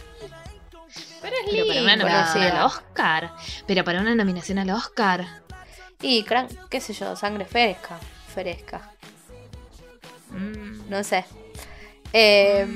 [1.21, 3.31] Pero es Pero para una nominación al Oscar.
[3.67, 5.25] Pero para una nominación al Oscar.
[6.01, 7.97] Y, cran- qué sé yo, sangre fresca.
[8.35, 8.91] Fresca.
[10.29, 11.25] Mm, No sé.
[12.13, 12.67] Eh,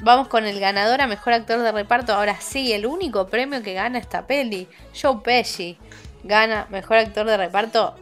[0.00, 2.14] vamos con el ganador a mejor actor de reparto.
[2.14, 4.66] Ahora sí, el único premio que gana esta peli.
[5.00, 5.76] Joe Pesci
[6.24, 7.94] gana mejor actor de reparto.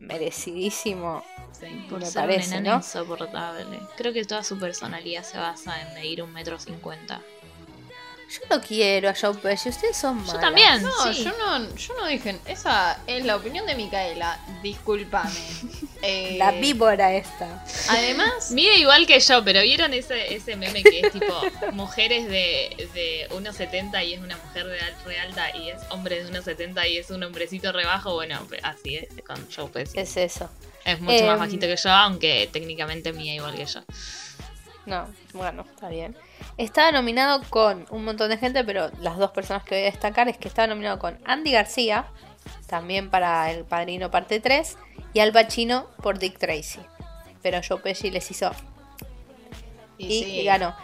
[0.00, 1.22] merecidísimo.
[1.52, 1.86] Sí.
[1.88, 2.76] Por Me ser parece, un enano ¿no?
[2.78, 3.78] insoportable.
[3.96, 7.20] Creo que toda su personalidad se basa en medir un metro cincuenta.
[8.32, 10.32] Yo lo quiero a Joe Pesci, ustedes son malas.
[10.34, 10.82] Yo también.
[10.82, 11.24] No, sí.
[11.24, 12.38] yo no, yo no dije.
[12.46, 14.38] Esa es la opinión de Micaela.
[14.62, 15.30] Discúlpame.
[16.04, 17.64] Eh, La víbora esta.
[17.88, 21.32] Además, Mide igual que yo, pero ¿vieron ese, ese meme que es tipo
[21.74, 26.24] mujeres de, de 1,70 y es una mujer de al- re alta y es hombre
[26.24, 28.14] de 1,70 y es un hombrecito rebajo?
[28.14, 29.96] Bueno, así es con Joe Pesci.
[30.00, 30.50] Es, Es eso.
[30.98, 33.82] mucho Em, más bajito que yo, aunque técnicamente mide igual que yo.
[34.86, 36.16] No, bueno, está bien.
[36.56, 40.28] Estaba nominado con un montón de gente, pero las dos personas que voy a destacar
[40.28, 42.06] es que estaba nominado con Andy García,
[42.66, 44.76] también para El Padrino Parte 3,
[45.12, 46.80] y Al Pacino por Dick Tracy.
[47.42, 48.52] Pero Joe Pesci les hizo
[49.98, 50.30] y y, sí.
[50.40, 50.74] y ganó.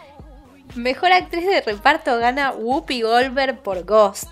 [0.75, 4.29] Mejor actriz de reparto gana Whoopi Goldberg por Ghost.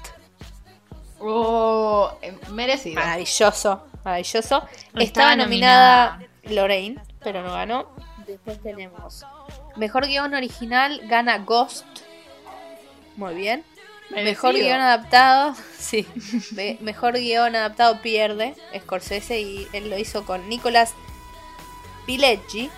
[1.18, 3.00] Oh, eh, merecido.
[3.00, 4.62] Maravilloso, maravilloso.
[4.68, 7.88] Estaba, Estaba nominada Lorraine, pero no ganó.
[8.26, 9.24] Después tenemos
[9.76, 11.84] Mejor guion original gana Ghost.
[13.16, 13.64] Muy bien.
[14.10, 16.06] Mejor guion adaptado, sí.
[16.52, 20.94] Me- mejor guion adaptado pierde Scorsese y él lo hizo con Nicolas
[22.06, 22.70] Pileggi.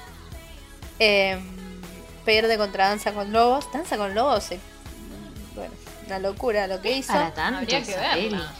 [0.98, 1.40] Em,
[2.24, 3.70] pierde contra Danza con Lobos.
[3.72, 4.60] Danza con Lobos, eh,
[5.54, 5.72] bueno,
[6.06, 7.12] una locura lo que hizo.
[7.12, 8.28] Para tanto Habría que esa peli.
[8.30, 8.52] verla.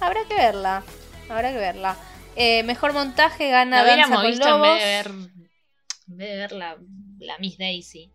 [0.00, 0.82] Habrá que verla.
[1.28, 1.96] Habrá que verla.
[2.34, 4.62] Eh, mejor montaje gana La Danza con en Lobos.
[4.62, 6.52] vez de ver, en vez de ver
[7.18, 8.10] la, Miss Daisy.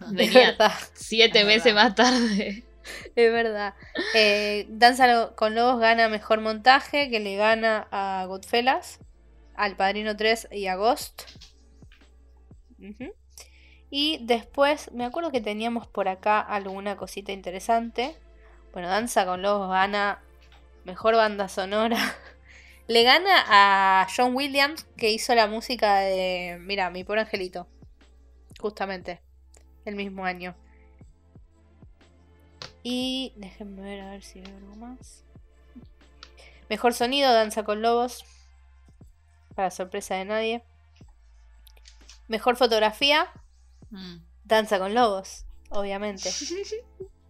[0.10, 0.56] Venía
[0.94, 1.84] siete Es meses verdad.
[1.84, 2.64] más tarde.
[3.14, 3.74] es verdad.
[4.14, 9.00] Eh, Danza con Lobos gana mejor montaje, que le gana a Goodfellas,
[9.54, 11.22] al Padrino 3 y a Ghost.
[13.90, 18.16] Y después, me acuerdo que teníamos por acá alguna cosita interesante.
[18.72, 20.22] Bueno, Danza con Lobos gana
[20.84, 21.98] mejor banda sonora.
[22.88, 26.58] Le gana a John Williams, que hizo la música de.
[26.60, 27.66] Mira, mi pobre angelito.
[28.60, 29.20] Justamente.
[29.84, 30.54] El mismo año.
[32.82, 35.24] Y déjenme ver a ver si veo algo más.
[36.68, 38.24] Mejor sonido, Danza con Lobos.
[39.54, 40.62] Para sorpresa de nadie.
[42.28, 43.28] Mejor fotografía,
[43.90, 44.16] Mm.
[44.44, 46.30] Danza con Lobos, obviamente.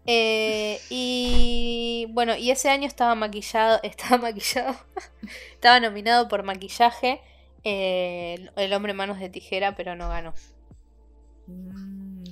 [0.09, 4.77] Eh, y bueno, y ese año estaba maquillado, estaba maquillado,
[5.53, 7.21] estaba nominado por maquillaje
[7.65, 10.33] eh, el, el hombre manos de tijera, pero no ganó.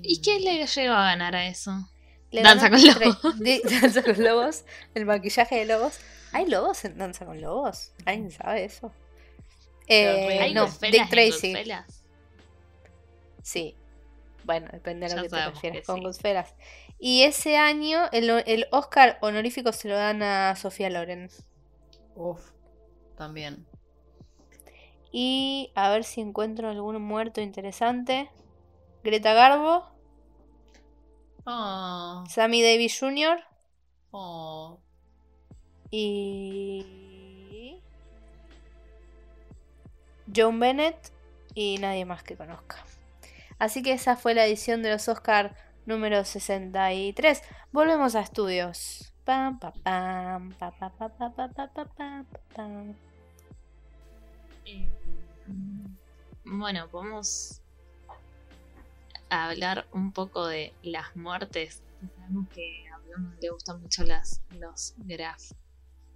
[0.03, 1.72] ¿Y qué le llegó a ganar a eso?
[2.31, 3.18] Le Danza con Lobos.
[3.81, 5.98] Danza con Lobos, el maquillaje de lobos.
[6.33, 7.92] ¿Hay lobos en Danza con Lobos?
[8.05, 8.92] ¿Alguien sabe eso?
[9.87, 10.40] Eh, horrible.
[10.40, 11.55] ¿Hay no, Dick Tracy.
[13.42, 13.77] Sí.
[14.44, 16.03] Bueno, depende de lo Ya que te que con sí.
[16.03, 16.55] Goodfellas.
[16.98, 21.31] Y ese año el, el Oscar honorífico se lo dan a Sofía Loren.
[22.16, 22.40] Uf,
[23.16, 23.66] también.
[25.12, 28.29] Y a ver si encuentro algún muerto interesante.
[29.04, 29.94] Greta Garbo,
[31.46, 33.38] Oh, Sammy Davis Jr.
[34.12, 34.80] oh.
[35.90, 37.78] y
[40.34, 41.12] John Bennett
[41.54, 42.76] y nadie más que conozca.
[43.58, 47.42] Así que esa fue la edición de los Oscar número 63.
[47.72, 49.12] Volvemos a estudios.
[49.24, 50.54] Pam, pam, pam.
[56.44, 57.60] Bueno, podemos
[59.35, 61.83] hablar un poco de las muertes.
[62.16, 65.42] Sabemos que a Bruno le gustan mucho las, los graf.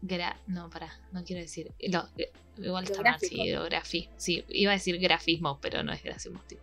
[0.01, 1.73] Gra, no, para, no quiero decir.
[1.89, 2.09] lo-
[2.57, 4.13] igual está mal, sí, grafismo.
[4.17, 6.41] Sí, iba a decir grafismo, pero no es grafismo.
[6.47, 6.63] tipo.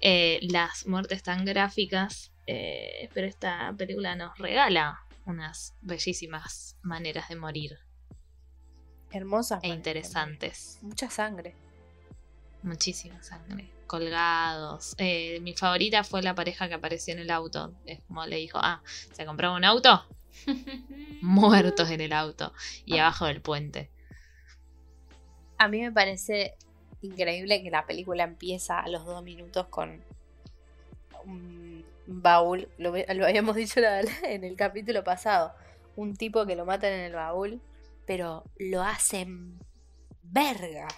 [0.00, 7.36] Eh, las muertes tan gráficas, eh, pero esta película nos regala unas bellísimas maneras de
[7.36, 7.78] morir
[9.12, 9.60] Hermosas.
[9.62, 10.78] e interesantes.
[10.82, 11.54] Mucha sangre.
[12.62, 13.70] Muchísima sangre.
[13.86, 14.94] Colgados.
[14.98, 17.72] Eh, mi favorita fue la pareja que apareció en el auto.
[17.86, 20.04] Es como le dijo, ah, ¿se compró un auto?
[21.20, 22.52] Muertos en el auto.
[22.84, 23.90] Y abajo del puente.
[25.58, 26.56] A mí me parece
[27.02, 30.02] increíble que la película empieza a los dos minutos con
[31.24, 32.68] un baúl.
[32.78, 33.80] Lo, habíamos dicho
[34.22, 35.52] en el capítulo pasado.
[35.96, 37.60] Un tipo que lo matan en el baúl,
[38.06, 39.58] pero lo hacen
[40.22, 40.88] verga.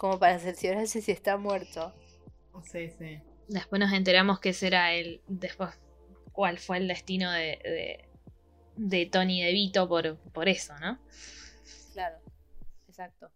[0.00, 1.92] Como para cerciorarse si está muerto.
[2.64, 3.20] Sí, sí.
[3.48, 5.20] Después nos enteramos que ese era el.
[5.28, 5.78] Después,
[6.32, 8.08] cuál fue el destino de, de,
[8.76, 10.98] de Tony DeVito por, por eso, ¿no?
[11.92, 12.16] Claro,
[12.88, 13.30] exacto.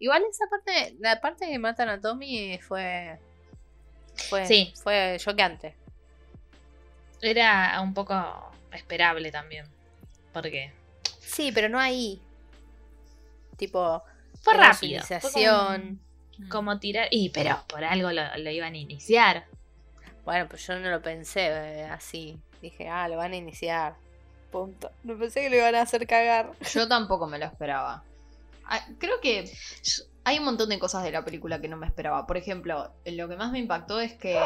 [0.00, 3.20] Igual esa parte, la parte que matan a Tommy fue.
[4.28, 4.74] Fue, Sí.
[4.82, 5.76] fue choqueante.
[7.22, 8.16] Era un poco
[8.72, 9.66] esperable también.
[10.32, 10.72] Porque.
[11.20, 12.20] Sí, pero no ahí.
[13.56, 14.02] Tipo,
[14.40, 15.02] Fue rápido.
[15.02, 16.00] fue iniciación.
[16.36, 17.08] como, como tirar.
[17.10, 19.46] Y pero por algo lo, lo iban a iniciar.
[20.24, 22.38] Bueno, pues yo no lo pensé eh, así.
[22.62, 23.94] Dije, ah, lo van a iniciar.
[24.50, 24.90] Punto.
[25.04, 26.52] No pensé que lo iban a hacer cagar.
[26.74, 28.02] Yo tampoco me lo esperaba.
[28.64, 29.50] Ah, Creo que
[30.24, 32.26] hay un montón de cosas de la película que no me esperaba.
[32.26, 34.38] Por ejemplo, lo que más me impactó es que.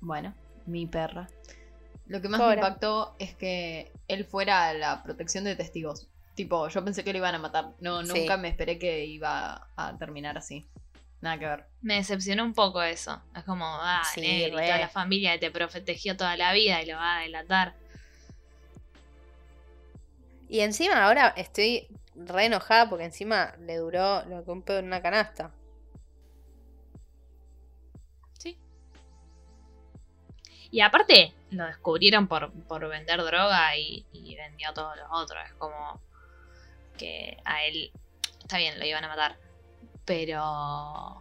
[0.00, 0.34] Bueno,
[0.66, 1.28] mi perra.
[2.06, 6.08] Lo que más me impactó es que él fuera a la protección de testigos.
[6.34, 7.72] Tipo, yo pensé que lo iban a matar.
[7.80, 8.08] No, Sí.
[8.08, 10.66] nunca me esperé que iba a terminar así.
[11.20, 11.64] Nada que ver.
[11.82, 13.20] Me decepcionó un poco eso.
[13.36, 14.50] Es como, ah, Sí, y re.
[14.66, 17.74] toda la familia que te protegió toda la vida y lo va a delatar.
[20.48, 24.86] Y encima ahora estoy re enojada porque encima le duró lo que un pedo en
[24.86, 25.50] una canasta.
[28.38, 28.58] Sí.
[30.70, 35.40] Y aparte, lo descubrieron por, por vender droga y, y vendió a todos los otros.
[35.46, 36.00] Es como
[37.02, 37.92] que a él,
[38.40, 39.38] está bien, lo iban a matar.
[40.04, 41.20] Pero,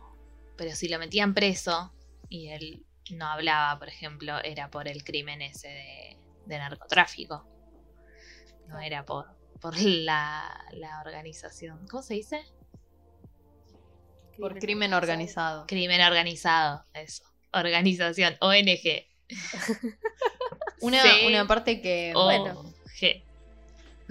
[0.57, 1.91] pero si lo metían preso
[2.29, 7.45] y él no hablaba, por ejemplo, era por el crimen ese de, de narcotráfico.
[8.67, 9.25] No era por,
[9.59, 11.85] por la, la organización.
[11.89, 12.45] ¿Cómo se dice?
[14.37, 15.65] Por crimen organizado.
[15.67, 17.23] Crimen organizado, eso.
[17.53, 19.05] Organización, ONG.
[20.81, 21.25] Una, Sí.
[21.27, 22.11] una parte que.
[22.15, 22.59] Bueno.
[22.61, 23.23] OG.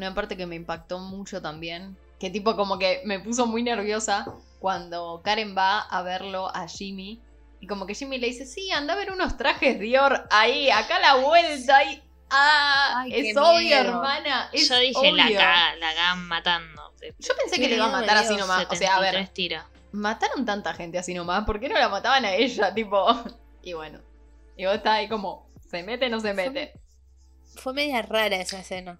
[0.00, 1.94] Una parte que me impactó mucho también.
[2.18, 4.24] Que tipo como que me puso muy nerviosa
[4.58, 7.20] cuando Karen va a verlo a Jimmy.
[7.60, 10.96] Y como que Jimmy le dice, sí, anda a ver unos trajes Dior ahí, acá
[10.96, 12.02] a la vuelta, ahí.
[12.30, 13.80] Ah, Ay, es obvio, miedo.
[13.80, 14.48] hermana.
[14.54, 15.38] Es Yo dije, la, obvio".
[15.38, 16.94] caga- la cagan matando.
[17.18, 18.66] Yo pensé que le iba a matar así nomás.
[18.70, 19.64] O sea, a ver, 73 tiros.
[19.92, 21.44] mataron tanta gente así nomás.
[21.44, 22.72] ¿Por qué no la mataban a ella?
[22.74, 23.06] Tipo.
[23.62, 23.98] Y bueno.
[24.56, 26.72] Y vos estás ahí como, ¿se mete o no se mete?
[27.56, 28.98] Fue media rara esa escena.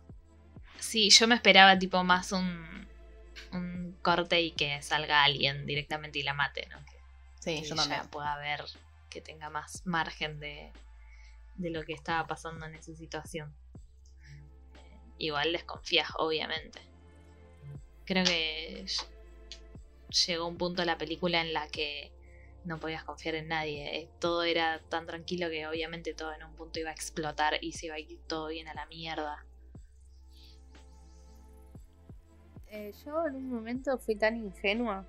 [0.81, 2.89] Sí, yo me esperaba tipo más un,
[3.53, 6.79] un corte y que salga alguien directamente y la mate, ¿no?
[6.87, 6.99] Que,
[7.41, 8.09] Sí, que yo también.
[8.09, 8.65] pueda ver,
[9.09, 10.73] que tenga más margen de,
[11.57, 13.55] de lo que estaba pasando en esa situación.
[14.77, 16.81] Eh, Igual desconfías, obviamente.
[18.05, 19.07] Creo que ll-
[20.27, 22.13] llegó un punto de la película en la que
[22.65, 23.97] no podías confiar en nadie.
[24.01, 27.73] Eh, Todo era tan tranquilo que obviamente todo en un punto iba a explotar y
[27.73, 29.45] se iba a ir todo bien a la mierda.
[32.71, 35.05] Eh, yo en un momento fui tan ingenua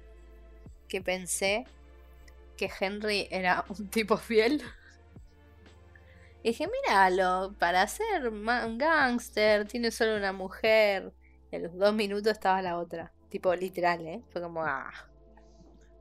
[0.87, 1.65] que pensé
[2.57, 4.61] que Henry era un tipo fiel.
[6.43, 11.13] Y dije, míralo, para ser un gángster, tiene solo una mujer.
[11.53, 13.11] A los dos minutos estaba la otra.
[13.29, 14.23] Tipo, literal, ¿eh?
[14.31, 14.91] Fue como, ah,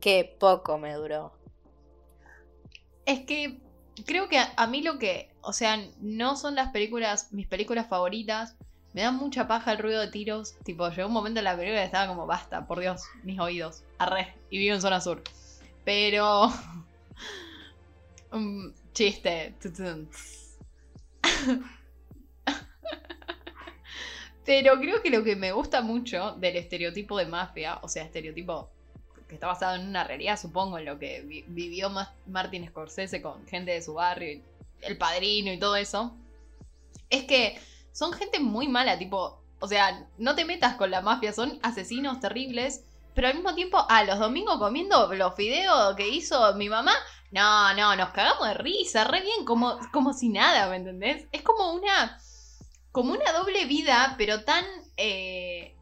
[0.00, 1.32] qué poco me duró.
[3.04, 3.60] Es que
[4.06, 8.56] creo que a mí lo que, o sea, no son las películas, mis películas favoritas.
[8.92, 10.56] Me da mucha paja el ruido de tiros.
[10.64, 13.84] Tipo, llegó un momento en la película que estaba como, basta, por Dios, mis oídos.
[13.98, 14.34] Arre.
[14.50, 15.22] Y vivo en zona sur.
[15.84, 16.48] Pero...
[18.92, 19.54] chiste.
[24.44, 28.70] Pero creo que lo que me gusta mucho del estereotipo de mafia, o sea, estereotipo
[29.28, 33.22] que está basado en una realidad, supongo, en lo que vi- vivió Ma- Martin Scorsese
[33.22, 34.42] con gente de su barrio, y
[34.82, 36.16] el padrino y todo eso,
[37.10, 37.60] es que
[37.92, 42.20] son gente muy mala, tipo, o sea, no te metas con la mafia, son asesinos
[42.20, 46.92] terribles, pero al mismo tiempo, a los domingos comiendo los fideos que hizo mi mamá,
[47.30, 51.26] no, no, nos cagamos de risa, re bien, como, como si nada, ¿me entendés?
[51.32, 52.18] Es como una,
[52.92, 54.64] como una doble vida, pero tan...
[54.96, 55.76] eh,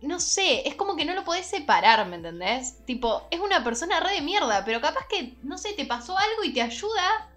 [0.00, 2.84] no sé, es como que no lo podés separar, ¿me entendés?
[2.84, 6.44] Tipo, es una persona re de mierda, pero capaz que, no sé, te pasó algo
[6.44, 7.28] y te ayuda.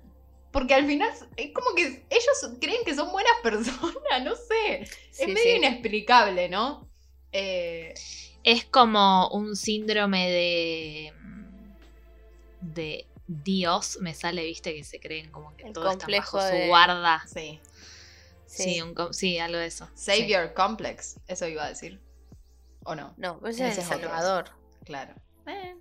[0.52, 4.82] Porque al final es como que ellos creen que son buenas personas, no sé.
[4.82, 5.56] es Sí, medio sí.
[5.58, 6.88] inexplicable, ¿no?
[7.32, 7.94] Eh,
[8.44, 11.14] Es como un síndrome de.
[12.62, 16.64] de Dios, me sale, viste, que se creen como que El todo está bajo de-
[16.64, 17.24] su guarda.
[17.28, 17.60] sí.
[18.46, 19.88] Sí, un co- sí, algo de eso.
[19.96, 20.12] sí.
[20.12, 22.02] Savior Complex, eso iba a decir.
[22.84, 23.14] ¿O no?
[23.16, 24.02] No, pues ese es El.
[24.02, 24.50] Salvador.
[24.84, 25.14] Claro.
[25.48, 25.76] Eh,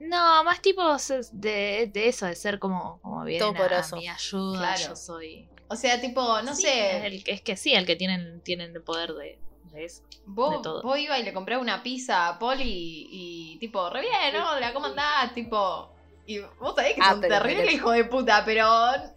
[0.00, 3.96] No, más tipo se- de, de eso, de ser como, como bien a, Todopoderoso.
[3.96, 4.88] mi ayuda, Claro.
[4.90, 5.48] yo soy.
[5.68, 7.06] O sea, tipo, no Sí, sé.
[7.06, 9.38] el es que sí, el que tienen, tienen el poder de,
[9.72, 10.02] de eso.
[10.26, 10.82] Vos, de todo.
[10.82, 13.08] vos iba y le compré una pizza a Poli y,
[13.54, 14.58] y, tipo, re bien, ¿no?
[14.58, 15.32] ¿La cómo andás?
[15.34, 15.92] Tipo.
[16.26, 18.66] Y vos sabés que Ah, son pero terribles le- hijo de puta, pero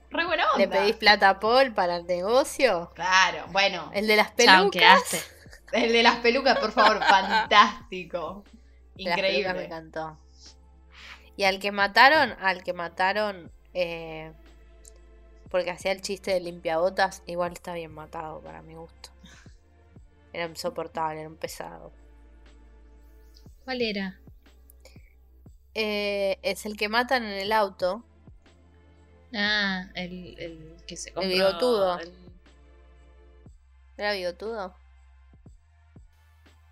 [0.09, 0.57] re buena onda.
[0.57, 2.91] ¿Le pedís plata a Paul para el negocio?
[2.95, 3.89] Claro, bueno.
[3.93, 5.01] El de las pelucas.
[5.71, 8.43] El de las pelucas, por favor, fantástico.
[8.95, 9.65] De las pelucas me Increíble.
[9.65, 10.17] encantó.
[11.35, 14.31] Y al que mataron, al que mataron, eh,
[15.49, 19.09] porque hacía el chiste de limpiabotas, igual está bien matado para mi gusto.
[20.31, 21.91] Era insoportable, era un pesado.
[23.63, 24.19] ¿Cuál era?
[25.75, 28.03] Eh, es el que matan en el auto.
[29.33, 31.31] Ah, el, el que se compró.
[31.31, 31.99] bigotudo.
[31.99, 32.13] El,
[33.97, 34.75] ¿Era bigotudo?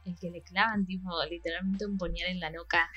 [0.06, 2.90] el que le clavan, tipo, literalmente un puñal en la nuca.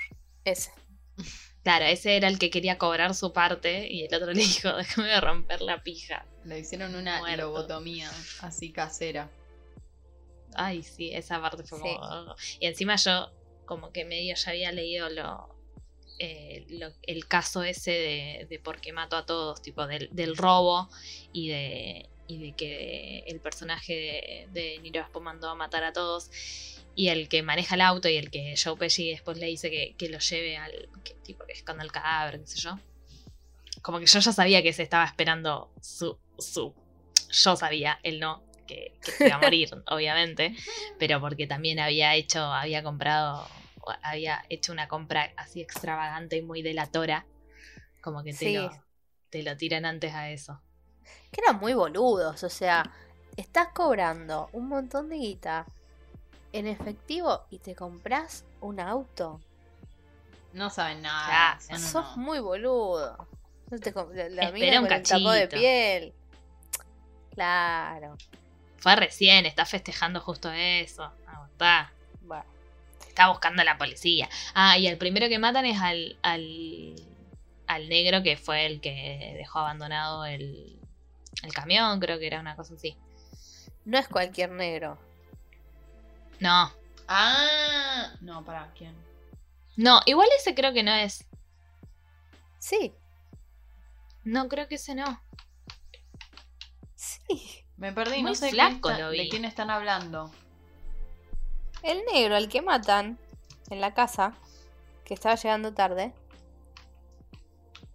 [0.44, 0.72] Ese.
[1.64, 5.08] Claro, ese era el que quería cobrar su parte y el otro le dijo, déjame
[5.08, 6.26] de romper la pija.
[6.44, 7.42] Le hicieron una Muerto.
[7.42, 8.10] lobotomía
[8.40, 9.30] así casera.
[10.54, 11.84] Ay, sí, esa parte fue Sí.
[11.84, 12.36] como...
[12.60, 13.30] Y encima yo
[13.64, 15.48] como que medio ya había leído lo,
[16.18, 20.36] eh, lo- el caso ese de, de por qué mató a todos, tipo del, del
[20.36, 20.88] robo
[21.32, 25.92] y de, y de que el personaje de, de Niro Aspo mandó a matar a
[25.94, 26.30] todos.
[26.96, 29.94] Y el que maneja el auto y el que Joe Pesci después le dice que,
[29.96, 30.88] que lo lleve al...
[31.02, 32.78] Que, tipo, que esconda el cadáver, qué sé yo.
[33.82, 36.18] Como que yo ya sabía que se estaba esperando su...
[36.38, 36.74] su
[37.30, 40.54] yo sabía, él no, que, que se iba a morir, obviamente,
[41.00, 43.44] pero porque también había hecho, había comprado,
[44.02, 47.26] había hecho una compra así extravagante y muy delatora,
[48.00, 48.54] como que te, Sí.
[48.54, 48.70] lo,
[49.30, 50.62] te lo tiran antes a eso.
[51.32, 52.92] Que eran muy boludos, o sea,
[53.36, 55.66] estás cobrando un montón de guita
[56.54, 59.40] en efectivo y te compras un auto.
[60.52, 61.58] No saben nada.
[61.58, 63.26] Ya, son Sos muy boludo.
[63.70, 65.56] No te la, la mina un con el de cachito.
[65.56, 66.14] piel.
[67.34, 68.16] Claro.
[68.76, 71.92] Fue recién, está festejando justo eso, aguantá.
[72.22, 72.44] Bueno,
[73.08, 74.28] Está buscando a la policía.
[74.54, 76.94] Ah, y el primero que matan es al, al,
[77.66, 80.78] al negro que fue el que dejó abandonado el,
[81.42, 82.96] el camión, creo que era una cosa así.
[83.84, 84.98] no es cualquier negro.
[86.40, 86.72] No,
[87.06, 88.94] Ah, no, para quién.
[89.76, 91.26] no, igual ese creo que no es.
[92.58, 92.94] Sí,
[94.24, 95.20] No, creo que ese no.
[96.94, 97.64] sí.
[97.76, 99.18] Me perdí, Muy no sé flaco quién está- lo vi.
[99.18, 100.30] de quién están hablando.
[101.82, 103.18] El negro, al que matan
[103.68, 104.32] en la casa,
[105.04, 106.12] que estaba llegando tarde,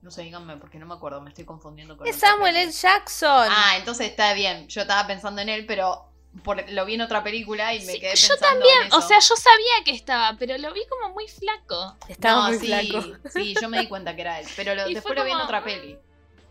[0.02, 2.56] No sé, díganme, porque no me acuerdo, me estoy confundiendo con es Samuel.
[2.56, 2.72] L.
[2.72, 3.48] Jackson.
[3.52, 4.66] Ah, entonces está bien.
[4.70, 6.09] Yo estaba pensando en él, pero
[6.44, 8.98] por- lo vi en otra película y me Sí, quedé yo pensando también, en eso.
[8.98, 11.98] o sea, yo sabía que estaba, pero lo vi como muy flaco.
[12.08, 13.18] Estaba No, muy sí, flaco.
[13.30, 14.48] sí, yo me di cuenta que era él.
[14.56, 15.64] Pero lo- después lo vi en otra ah.
[15.64, 15.98] peli.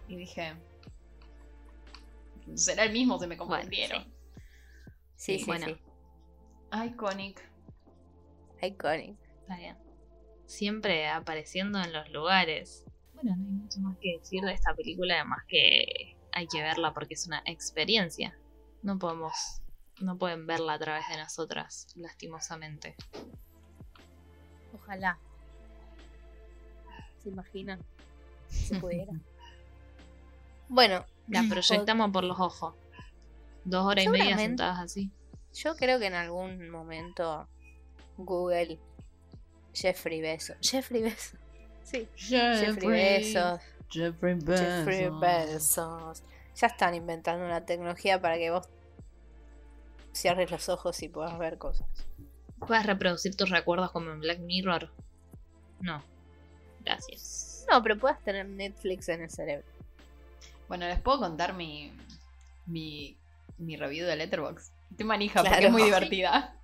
[0.09, 0.55] Y dije.
[2.55, 3.19] ¿Será el mismo?
[3.19, 4.05] Se me confundieron.
[4.05, 5.67] Sí, Sí, sí, bueno.
[5.67, 5.77] sí.
[6.87, 7.41] Iconic.
[8.63, 9.17] Iconic.
[9.41, 9.77] Está bien.
[10.47, 12.85] Siempre apareciendo en los lugares.
[13.15, 16.95] Bueno, no hay mucho más que decir de esta película, además que hay que verla
[16.95, 18.39] porque es una experiencia.
[18.83, 19.33] No podemos,
[20.01, 22.97] no pueden verla a través de nosotras, lastimosamente.
[24.75, 25.19] Ojalá.
[27.23, 27.81] ¿Se imaginan?
[28.49, 29.13] Si pudiera.
[30.69, 32.75] bueno, La proyectamos por los ojos.
[33.65, 35.11] Dos horas y media sentadas así.
[35.53, 37.49] yo creo que en algún momento
[38.17, 38.79] Google
[39.75, 40.57] Jeffrey Bezos.
[40.61, 41.39] Jeffrey Bezos.
[41.83, 42.09] Sí.
[42.17, 43.61] Jeffrey Bezos.
[43.91, 46.23] Jeffrey Jeffrey Bezos.
[46.57, 48.69] Ya están inventando una tecnología para que vos
[50.19, 51.87] cierres los ojos y puedas ver cosas.
[52.67, 54.91] ¿Puedes reproducir tus recuerdos como en Black Mirror?
[55.81, 56.03] No.
[56.85, 57.65] Gracias.
[57.71, 59.67] No, pero puedas tener Netflix en el cerebro.
[60.69, 61.93] Bueno, les puedo contar mi,
[62.67, 63.17] mi,
[63.59, 64.73] mi review de Letterboxd.
[64.91, 66.55] Estoy manija porque es muy divertida.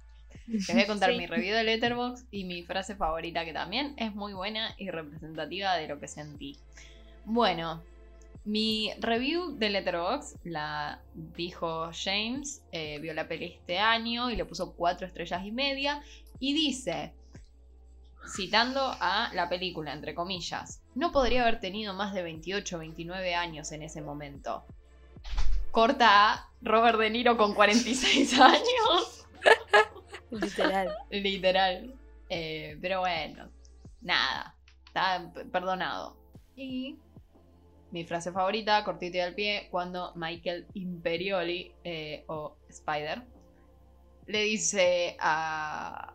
[0.46, 1.18] Les voy a contar Sí.
[1.18, 5.74] mi review de Letterboxd y mi frase favorita que también es muy buena y representativa
[5.76, 6.58] de lo que sentí.
[7.24, 7.82] Bueno,
[8.44, 14.44] mi review de Letterboxd la dijo James, eh, vio la peli este año y le
[14.44, 16.02] puso cuatro estrellas y media
[16.38, 17.14] y dice,
[18.36, 23.34] citando a la película, entre comillas, no podría haber tenido más de 28 o 29
[23.34, 24.64] años en ese momento.
[25.70, 29.26] Corta a Robert De Niro con 46 años.
[30.30, 30.96] Literal.
[31.10, 31.94] Literal.
[32.28, 33.48] Eh, pero bueno,
[34.00, 34.54] nada.
[34.86, 36.16] Está perdonado.
[36.56, 36.98] Y
[37.94, 43.22] mi frase favorita, cortito y al pie, cuando Michael Imperioli, eh, o Spider,
[44.26, 46.12] le dice a,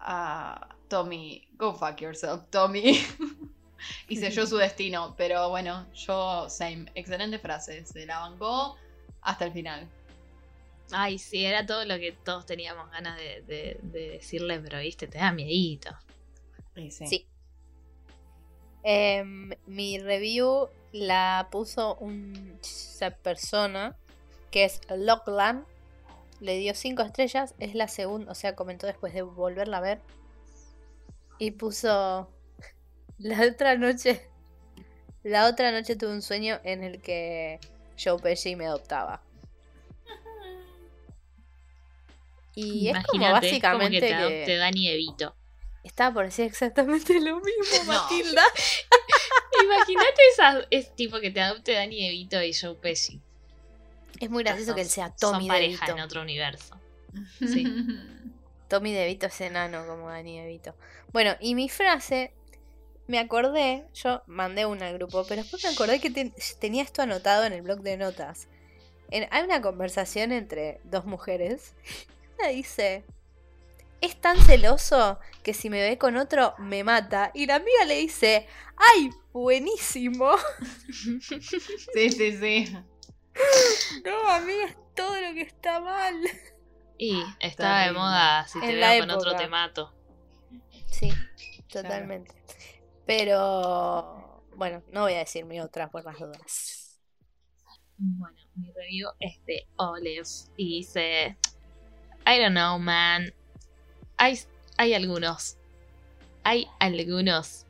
[0.00, 2.98] a Tommy, go fuck yourself, Tommy.
[4.08, 5.14] y selló su destino.
[5.18, 6.86] Pero bueno, yo, same.
[6.94, 7.84] Excelente frase.
[7.84, 8.76] Se la bancó
[9.20, 9.86] hasta el final.
[10.90, 15.06] Ay, sí, era todo lo que todos teníamos ganas de, de- de decirle, pero viste,
[15.06, 15.90] te da miedito.
[16.90, 17.26] Sí.
[18.82, 23.96] Em, mi review la puso un- esa persona
[24.52, 25.64] que es Lockland.
[26.40, 27.54] Le dio 5 estrellas.
[27.58, 30.00] Es la segunda, o sea, comentó después de volverla a ver.
[31.38, 32.30] Y puso.
[33.18, 34.28] La otra noche.
[35.24, 37.58] La otra noche tuve un sueño en el que
[38.02, 39.20] Joe Pesci me adoptaba.
[42.54, 45.34] Y es como Imagínate, es como básicamente que te que- adopte Dani Evito.
[45.82, 47.92] Estaba por decir exactamente lo mismo, No.
[47.92, 48.42] Matilda.
[49.64, 50.22] Imagínate
[50.70, 53.20] es tipo que te adopte Dani DeVito y Joe Pesci.
[54.20, 55.96] Es muy gracioso que él sea Son Tommy pareja DeVito.
[55.98, 56.78] en otro universo.
[57.40, 57.64] Sí.
[58.68, 60.74] Tommy DeVito es enano como Dani DeVito.
[61.12, 62.32] Bueno, y mi frase,
[63.06, 67.02] me acordé, yo mandé una al grupo, pero después me acordé que ten- tenía esto
[67.02, 68.48] anotado en el blog de notas.
[69.10, 71.74] En- hay una conversación entre dos mujeres.
[72.38, 73.04] Una dice,
[74.04, 77.30] es tan celoso que si me ve con otro me mata.
[77.34, 78.46] Y la amiga le dice,
[78.76, 80.30] ¡ay, buenísimo!
[81.92, 82.76] Sí, sí, sí.
[84.04, 86.14] No, amiga, es todo lo que está mal.
[86.98, 87.98] Y estaba de Terrible.
[88.00, 89.92] moda, si te En veo con otro te mato.
[90.86, 91.10] Sí,
[91.68, 92.32] totalmente.
[93.06, 97.00] Pero bueno, no voy a decir mi otra por las dudas.
[97.96, 100.22] Bueno, mi review es de Olive
[100.56, 101.36] y dice:
[102.26, 103.32] I don't know, man.
[104.16, 104.38] Hay,
[104.76, 105.56] hay algunos.
[106.42, 107.64] Hay algunos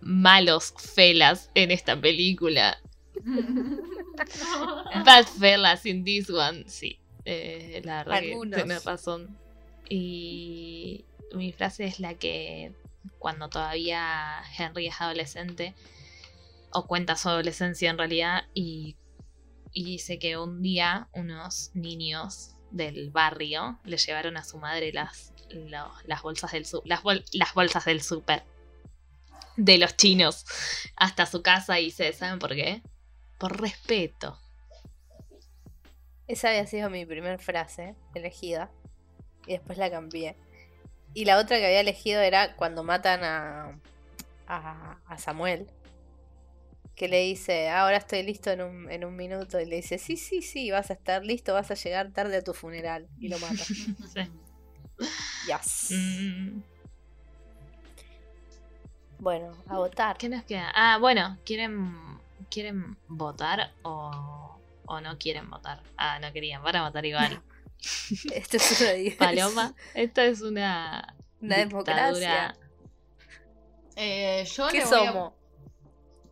[0.00, 2.78] malos felas en esta película.
[5.04, 6.64] Bad fellas in this one.
[6.68, 8.56] Sí, eh, la verdad Algunos.
[8.56, 9.36] que tenés razón.
[9.88, 12.72] Y mi frase es la que
[13.18, 15.74] cuando todavía Henry es adolescente,
[16.72, 18.96] o cuenta su adolescencia en realidad, y,
[19.72, 25.32] y dice que un día unos niños del barrio le llevaron a su madre las,
[26.04, 28.02] las bolsas del las, bol- las bolsas del
[29.56, 30.44] de los chinos
[30.96, 32.82] hasta su casa y dice, ¿saben por qué?
[33.38, 34.38] Por respeto.
[36.26, 38.70] Esa había sido mi primera frase elegida.
[39.46, 40.36] Y después la cambié.
[41.14, 43.80] Y la otra que había elegido era cuando matan a,
[44.46, 45.70] a Samuel.
[46.98, 49.60] Que le dice, ahora estoy listo en un, en un minuto.
[49.60, 52.44] Y le dice, sí, sí, sí, vas a estar listo, vas a llegar tarde a
[52.44, 53.08] tu funeral.
[53.20, 53.54] Y lo mata.
[54.14, 54.22] Sí.
[55.46, 55.92] Yes.
[55.92, 56.60] Mm,
[59.18, 60.16] Bueno, a votar.
[60.18, 60.72] ¿Qué nos queda?
[60.74, 62.20] Ah, bueno, ¿quieren,
[62.50, 65.82] ¿quieren votar o, o no quieren votar?
[65.96, 67.42] Ah, no querían, van a votar igual.
[68.32, 69.16] Esto es una.
[69.18, 72.56] Paloma, esta es una, Una democracia.
[73.96, 75.32] Eh, yo ¿Qué le voy a-?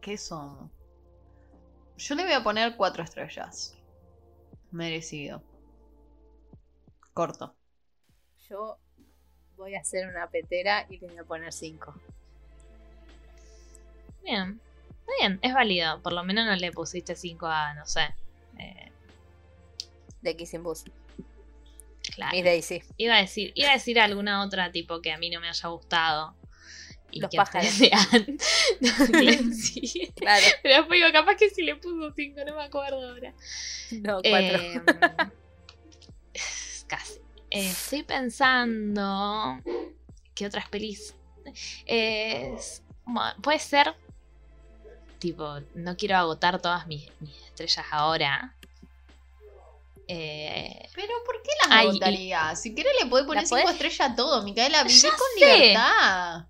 [0.07, 0.71] ¿Qué somos?
[1.99, 3.75] Yo le voy a poner cuatro estrellas.
[4.71, 5.43] Merecido.
[7.13, 7.57] Corto.
[8.49, 8.79] Yo
[9.57, 11.93] voy a hacer una petera y le voy a poner 5.
[14.23, 14.61] Bien,
[15.01, 16.01] está bien, es válido.
[16.03, 18.03] Por lo menos no le pusiste 5 a, no sé.
[18.61, 18.93] eh,
[20.23, 20.85] De Kissing Bus.
[22.15, 22.31] claro.
[22.33, 22.83] Miss Daisy.
[22.97, 25.69] Iba a decir, iba a decir alguna otra tipo que a mí no me haya
[25.69, 26.37] gustado.
[27.11, 27.69] Y Los que pájaros.
[27.71, 28.39] sean-
[29.55, 30.13] sí.
[30.17, 30.45] Claro.
[30.63, 33.33] Pero después digo, capaz que si le puso 5, no me acuerdo ahora.
[33.93, 34.29] No, 4.
[34.29, 34.81] Eh,
[36.87, 37.15] casi.
[37.51, 39.61] Eh, estoy pensando.
[40.35, 41.15] ¿Qué otras pelis?
[41.87, 43.95] Es- bueno, puede ser.
[45.19, 48.55] Tipo, no quiero agotar todas mis, mis estrellas ahora.
[50.09, 52.55] Eh, Pero ¿por qué las Ay, votaría?
[52.55, 53.75] Si querés le podés poner ¿La cinco podés?
[53.77, 54.85] estrellas a todo, Micaela.
[54.85, 55.57] Viví Ya con sé.
[55.57, 56.47] libertad.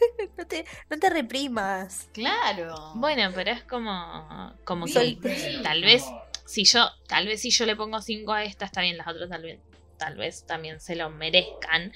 [0.36, 2.08] no, te, no te reprimas.
[2.12, 2.92] Claro.
[2.94, 4.54] bueno, pero es como.
[4.64, 5.18] Como que
[5.62, 6.04] tal vez.
[6.46, 6.88] Si yo.
[7.06, 9.60] Tal vez si yo le pongo 5 a esta, está bien, las otras tal vez.
[9.98, 11.92] Tal vez también se lo merezcan.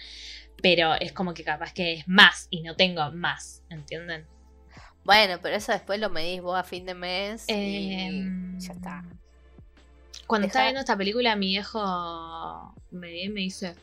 [0.62, 3.62] Pero es como que capaz que es más y no tengo más.
[3.70, 4.26] ¿Entienden?
[5.04, 7.44] Bueno, pero eso después lo medís vos a fin de mes.
[7.48, 9.04] Em, y ya está.
[10.26, 13.74] Cuando Deja- estaba viendo esta película, mi viejo me, me dice: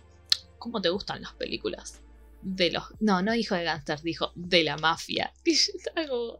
[0.57, 1.99] ¿Cómo te gustan las películas?
[2.41, 2.83] De los.
[2.99, 5.31] No, no dijo de gangsters, dijo de la mafia.
[5.45, 6.39] Y yo estaba como.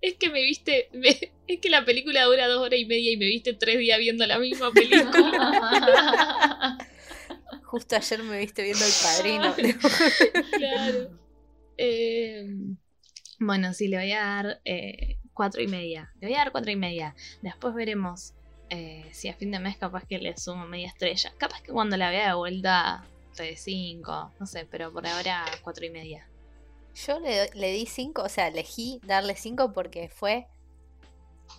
[0.00, 0.88] Es que me viste.
[0.92, 3.98] me- es que la película dura dos horas y media y me viste tres días
[3.98, 6.78] viendo la misma película.
[7.64, 9.54] Justo ayer me viste viendo el padrino.
[10.58, 11.18] claro.
[11.76, 12.46] Eh,
[13.38, 16.12] bueno, sí, le voy a dar eh, cuatro y media.
[16.20, 17.14] Le voy a dar cuatro y media.
[17.42, 18.34] Después veremos
[18.70, 21.32] eh, si a fin de mes capaz que le sumo media estrella.
[21.38, 23.04] Capaz que cuando la vea de vuelta
[23.36, 24.32] de cinco.
[24.38, 26.26] No sé, pero por ahora cuatro y media.
[27.06, 30.48] Yo le, le di 5, o sea, elegí darle 5 porque fue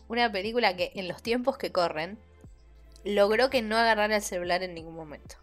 [0.10, 2.18] una película que en los tiempos que corren
[3.06, 5.36] logró que no agarrara el celular en ningún momento.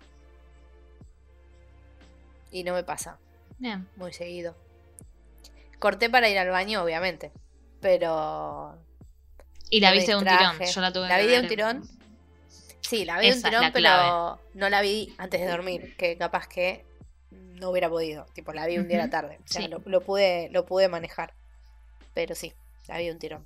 [2.50, 3.18] Y no me pasa
[3.58, 3.88] Bien.
[3.96, 4.54] muy seguido.
[5.78, 7.32] Corté para ir al baño, obviamente.
[7.80, 8.76] Pero
[9.70, 10.58] Y la viste de un tirón.
[10.58, 11.88] Yo la tuve ¿La vi de un tirón?
[12.86, 16.84] Sí, la vi un tirón, pero no la vi antes de dormir, que capaz que
[17.30, 18.26] no hubiera podido.
[18.32, 19.38] Tipo, la vi un día a la tarde.
[19.44, 19.68] O sea, sí.
[19.68, 21.34] lo, lo pude, lo pude manejar.
[22.14, 22.52] Pero sí,
[22.86, 23.44] la vi un tirón.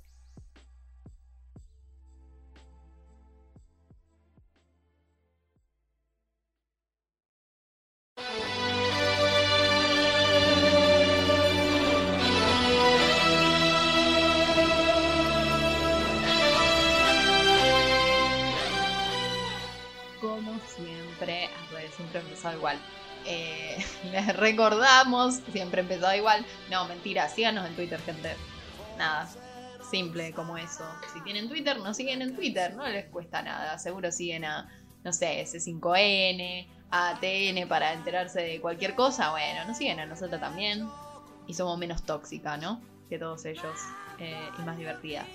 [22.61, 22.79] Cual.
[23.25, 23.77] Eh,
[24.11, 26.45] les recordamos, siempre empezado igual.
[26.69, 28.35] No, mentira, síganos en Twitter, gente.
[28.97, 29.29] Nada,
[29.89, 30.85] simple como eso.
[31.13, 33.77] Si tienen Twitter, nos siguen en Twitter, no les cuesta nada.
[33.77, 34.69] Seguro siguen a,
[35.03, 39.31] no sé, C5N, a ATN para enterarse de cualquier cosa.
[39.31, 40.87] Bueno, nos siguen a nosotros también.
[41.47, 42.81] Y somos menos tóxica, ¿no?
[43.09, 43.75] Que todos ellos.
[44.19, 45.27] eh, y más divertidas.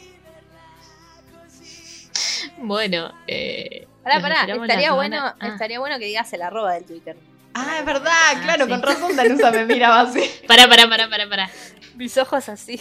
[2.58, 7.16] Bueno, eh, Pará, pará, estaría bueno, Ah, estaría bueno que digas el arroba del Twitter.
[7.54, 8.70] Ah, es verdad, Ah, claro, sí.
[8.70, 10.20] con razón Danusa me miraba así.
[10.46, 11.50] Pará, pará, pará, pará, pará.
[11.96, 12.80] Mis ojos así.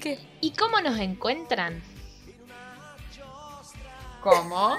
[0.00, 0.18] ¿Qué?
[0.40, 1.82] ¿Y cómo nos encuentran?
[4.20, 4.76] ¿Cómo?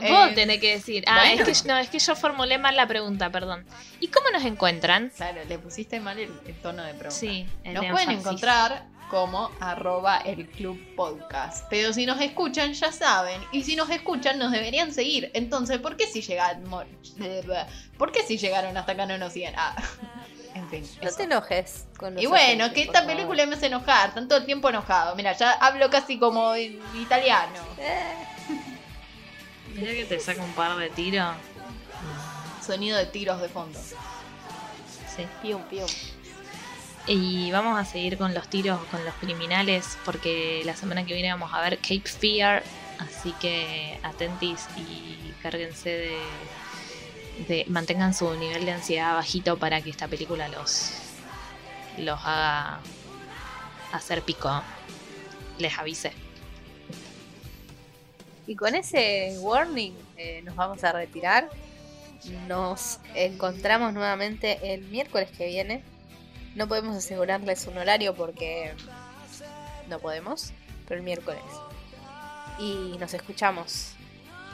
[0.00, 1.04] Vos Eh, tenés que decir.
[1.06, 1.44] Ah, bueno.
[1.46, 3.66] es que no, es que yo formulé mal la pregunta, perdón.
[4.00, 5.10] ¿Y cómo nos encuentran?
[5.16, 7.10] Claro, le pusiste mal el, el tono de pregunta.
[7.10, 8.26] Sí, el Nos de pueden énfasis.
[8.26, 11.66] encontrar como arroba el club podcast.
[11.68, 13.42] Pero si nos escuchan, ya saben.
[13.52, 15.30] Y si nos escuchan, nos deberían seguir.
[15.34, 16.64] Entonces, ¿por qué si llegaron,
[17.98, 19.52] ¿por qué si llegaron hasta acá no nos siguen?
[19.54, 19.76] Ah,
[20.54, 20.88] en fin.
[21.02, 21.18] No eso.
[21.18, 23.14] te enojes con Y bueno, que esta favor.
[23.14, 24.08] película me hace enojar.
[24.08, 25.14] Están todo el tiempo enojado.
[25.14, 27.58] Mira, ya hablo casi como en italiano.
[27.76, 28.14] Eh,
[29.74, 31.34] Mirá que te saca un par de tiros.
[32.64, 33.78] Sonido de tiros de fondo.
[33.78, 35.26] Sí.
[35.42, 35.86] pium, pium.
[37.06, 41.30] Y vamos a seguir con los tiros, con los criminales, porque la semana que viene
[41.32, 42.62] vamos a ver Cape Fear.
[42.98, 46.18] Así que atentis y cárguense de,
[47.48, 50.92] de- Mantengan su nivel de ansiedad bajito para que esta película los,
[51.98, 52.78] los haga
[53.92, 54.62] hacer pico.
[55.58, 56.12] Les avise.
[58.46, 61.50] Y con ese warning eh, nos vamos a retirar.
[62.46, 65.82] Nos encontramos nuevamente el miércoles que viene.
[66.54, 68.74] No podemos asegurarles un horario porque
[69.88, 70.52] no podemos,
[70.86, 71.42] pero el miércoles.
[72.58, 73.92] Y nos escuchamos.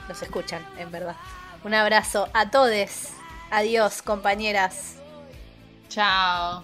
[0.07, 1.15] Nos escuchan, en verdad.
[1.63, 3.09] Un abrazo a todos.
[3.51, 4.95] Adiós, compañeras.
[5.89, 6.63] Ciao.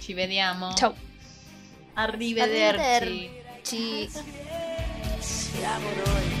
[0.00, 0.74] Ci vediamo.
[0.74, 0.94] Chau.
[1.94, 3.30] Arrivederci.
[3.64, 4.10] Arrivederci.
[5.20, 6.36] Siamo noi.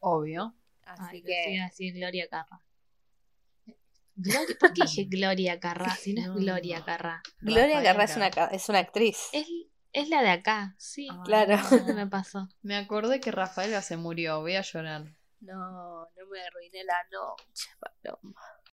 [0.00, 0.54] Obvio.
[0.84, 2.62] Así Ay, que pensé así Gloria Carra.
[4.16, 6.34] Gloria- ¿Por qué dije Gloria Carra si no es No.
[6.34, 7.22] Gloria Carra?
[7.40, 9.28] Gloria Carrá es una, es una actriz.
[9.32, 9.46] Es,
[9.92, 11.08] es la de acá, sí.
[11.10, 11.22] Ah.
[11.24, 11.56] Claro.
[11.86, 12.48] ¿Qué me pasó?
[12.62, 14.40] Me acordé que Rafaela se murió.
[14.40, 15.04] Voy a llorar.
[15.40, 18.34] No, no me arruiné la noche, Paloma.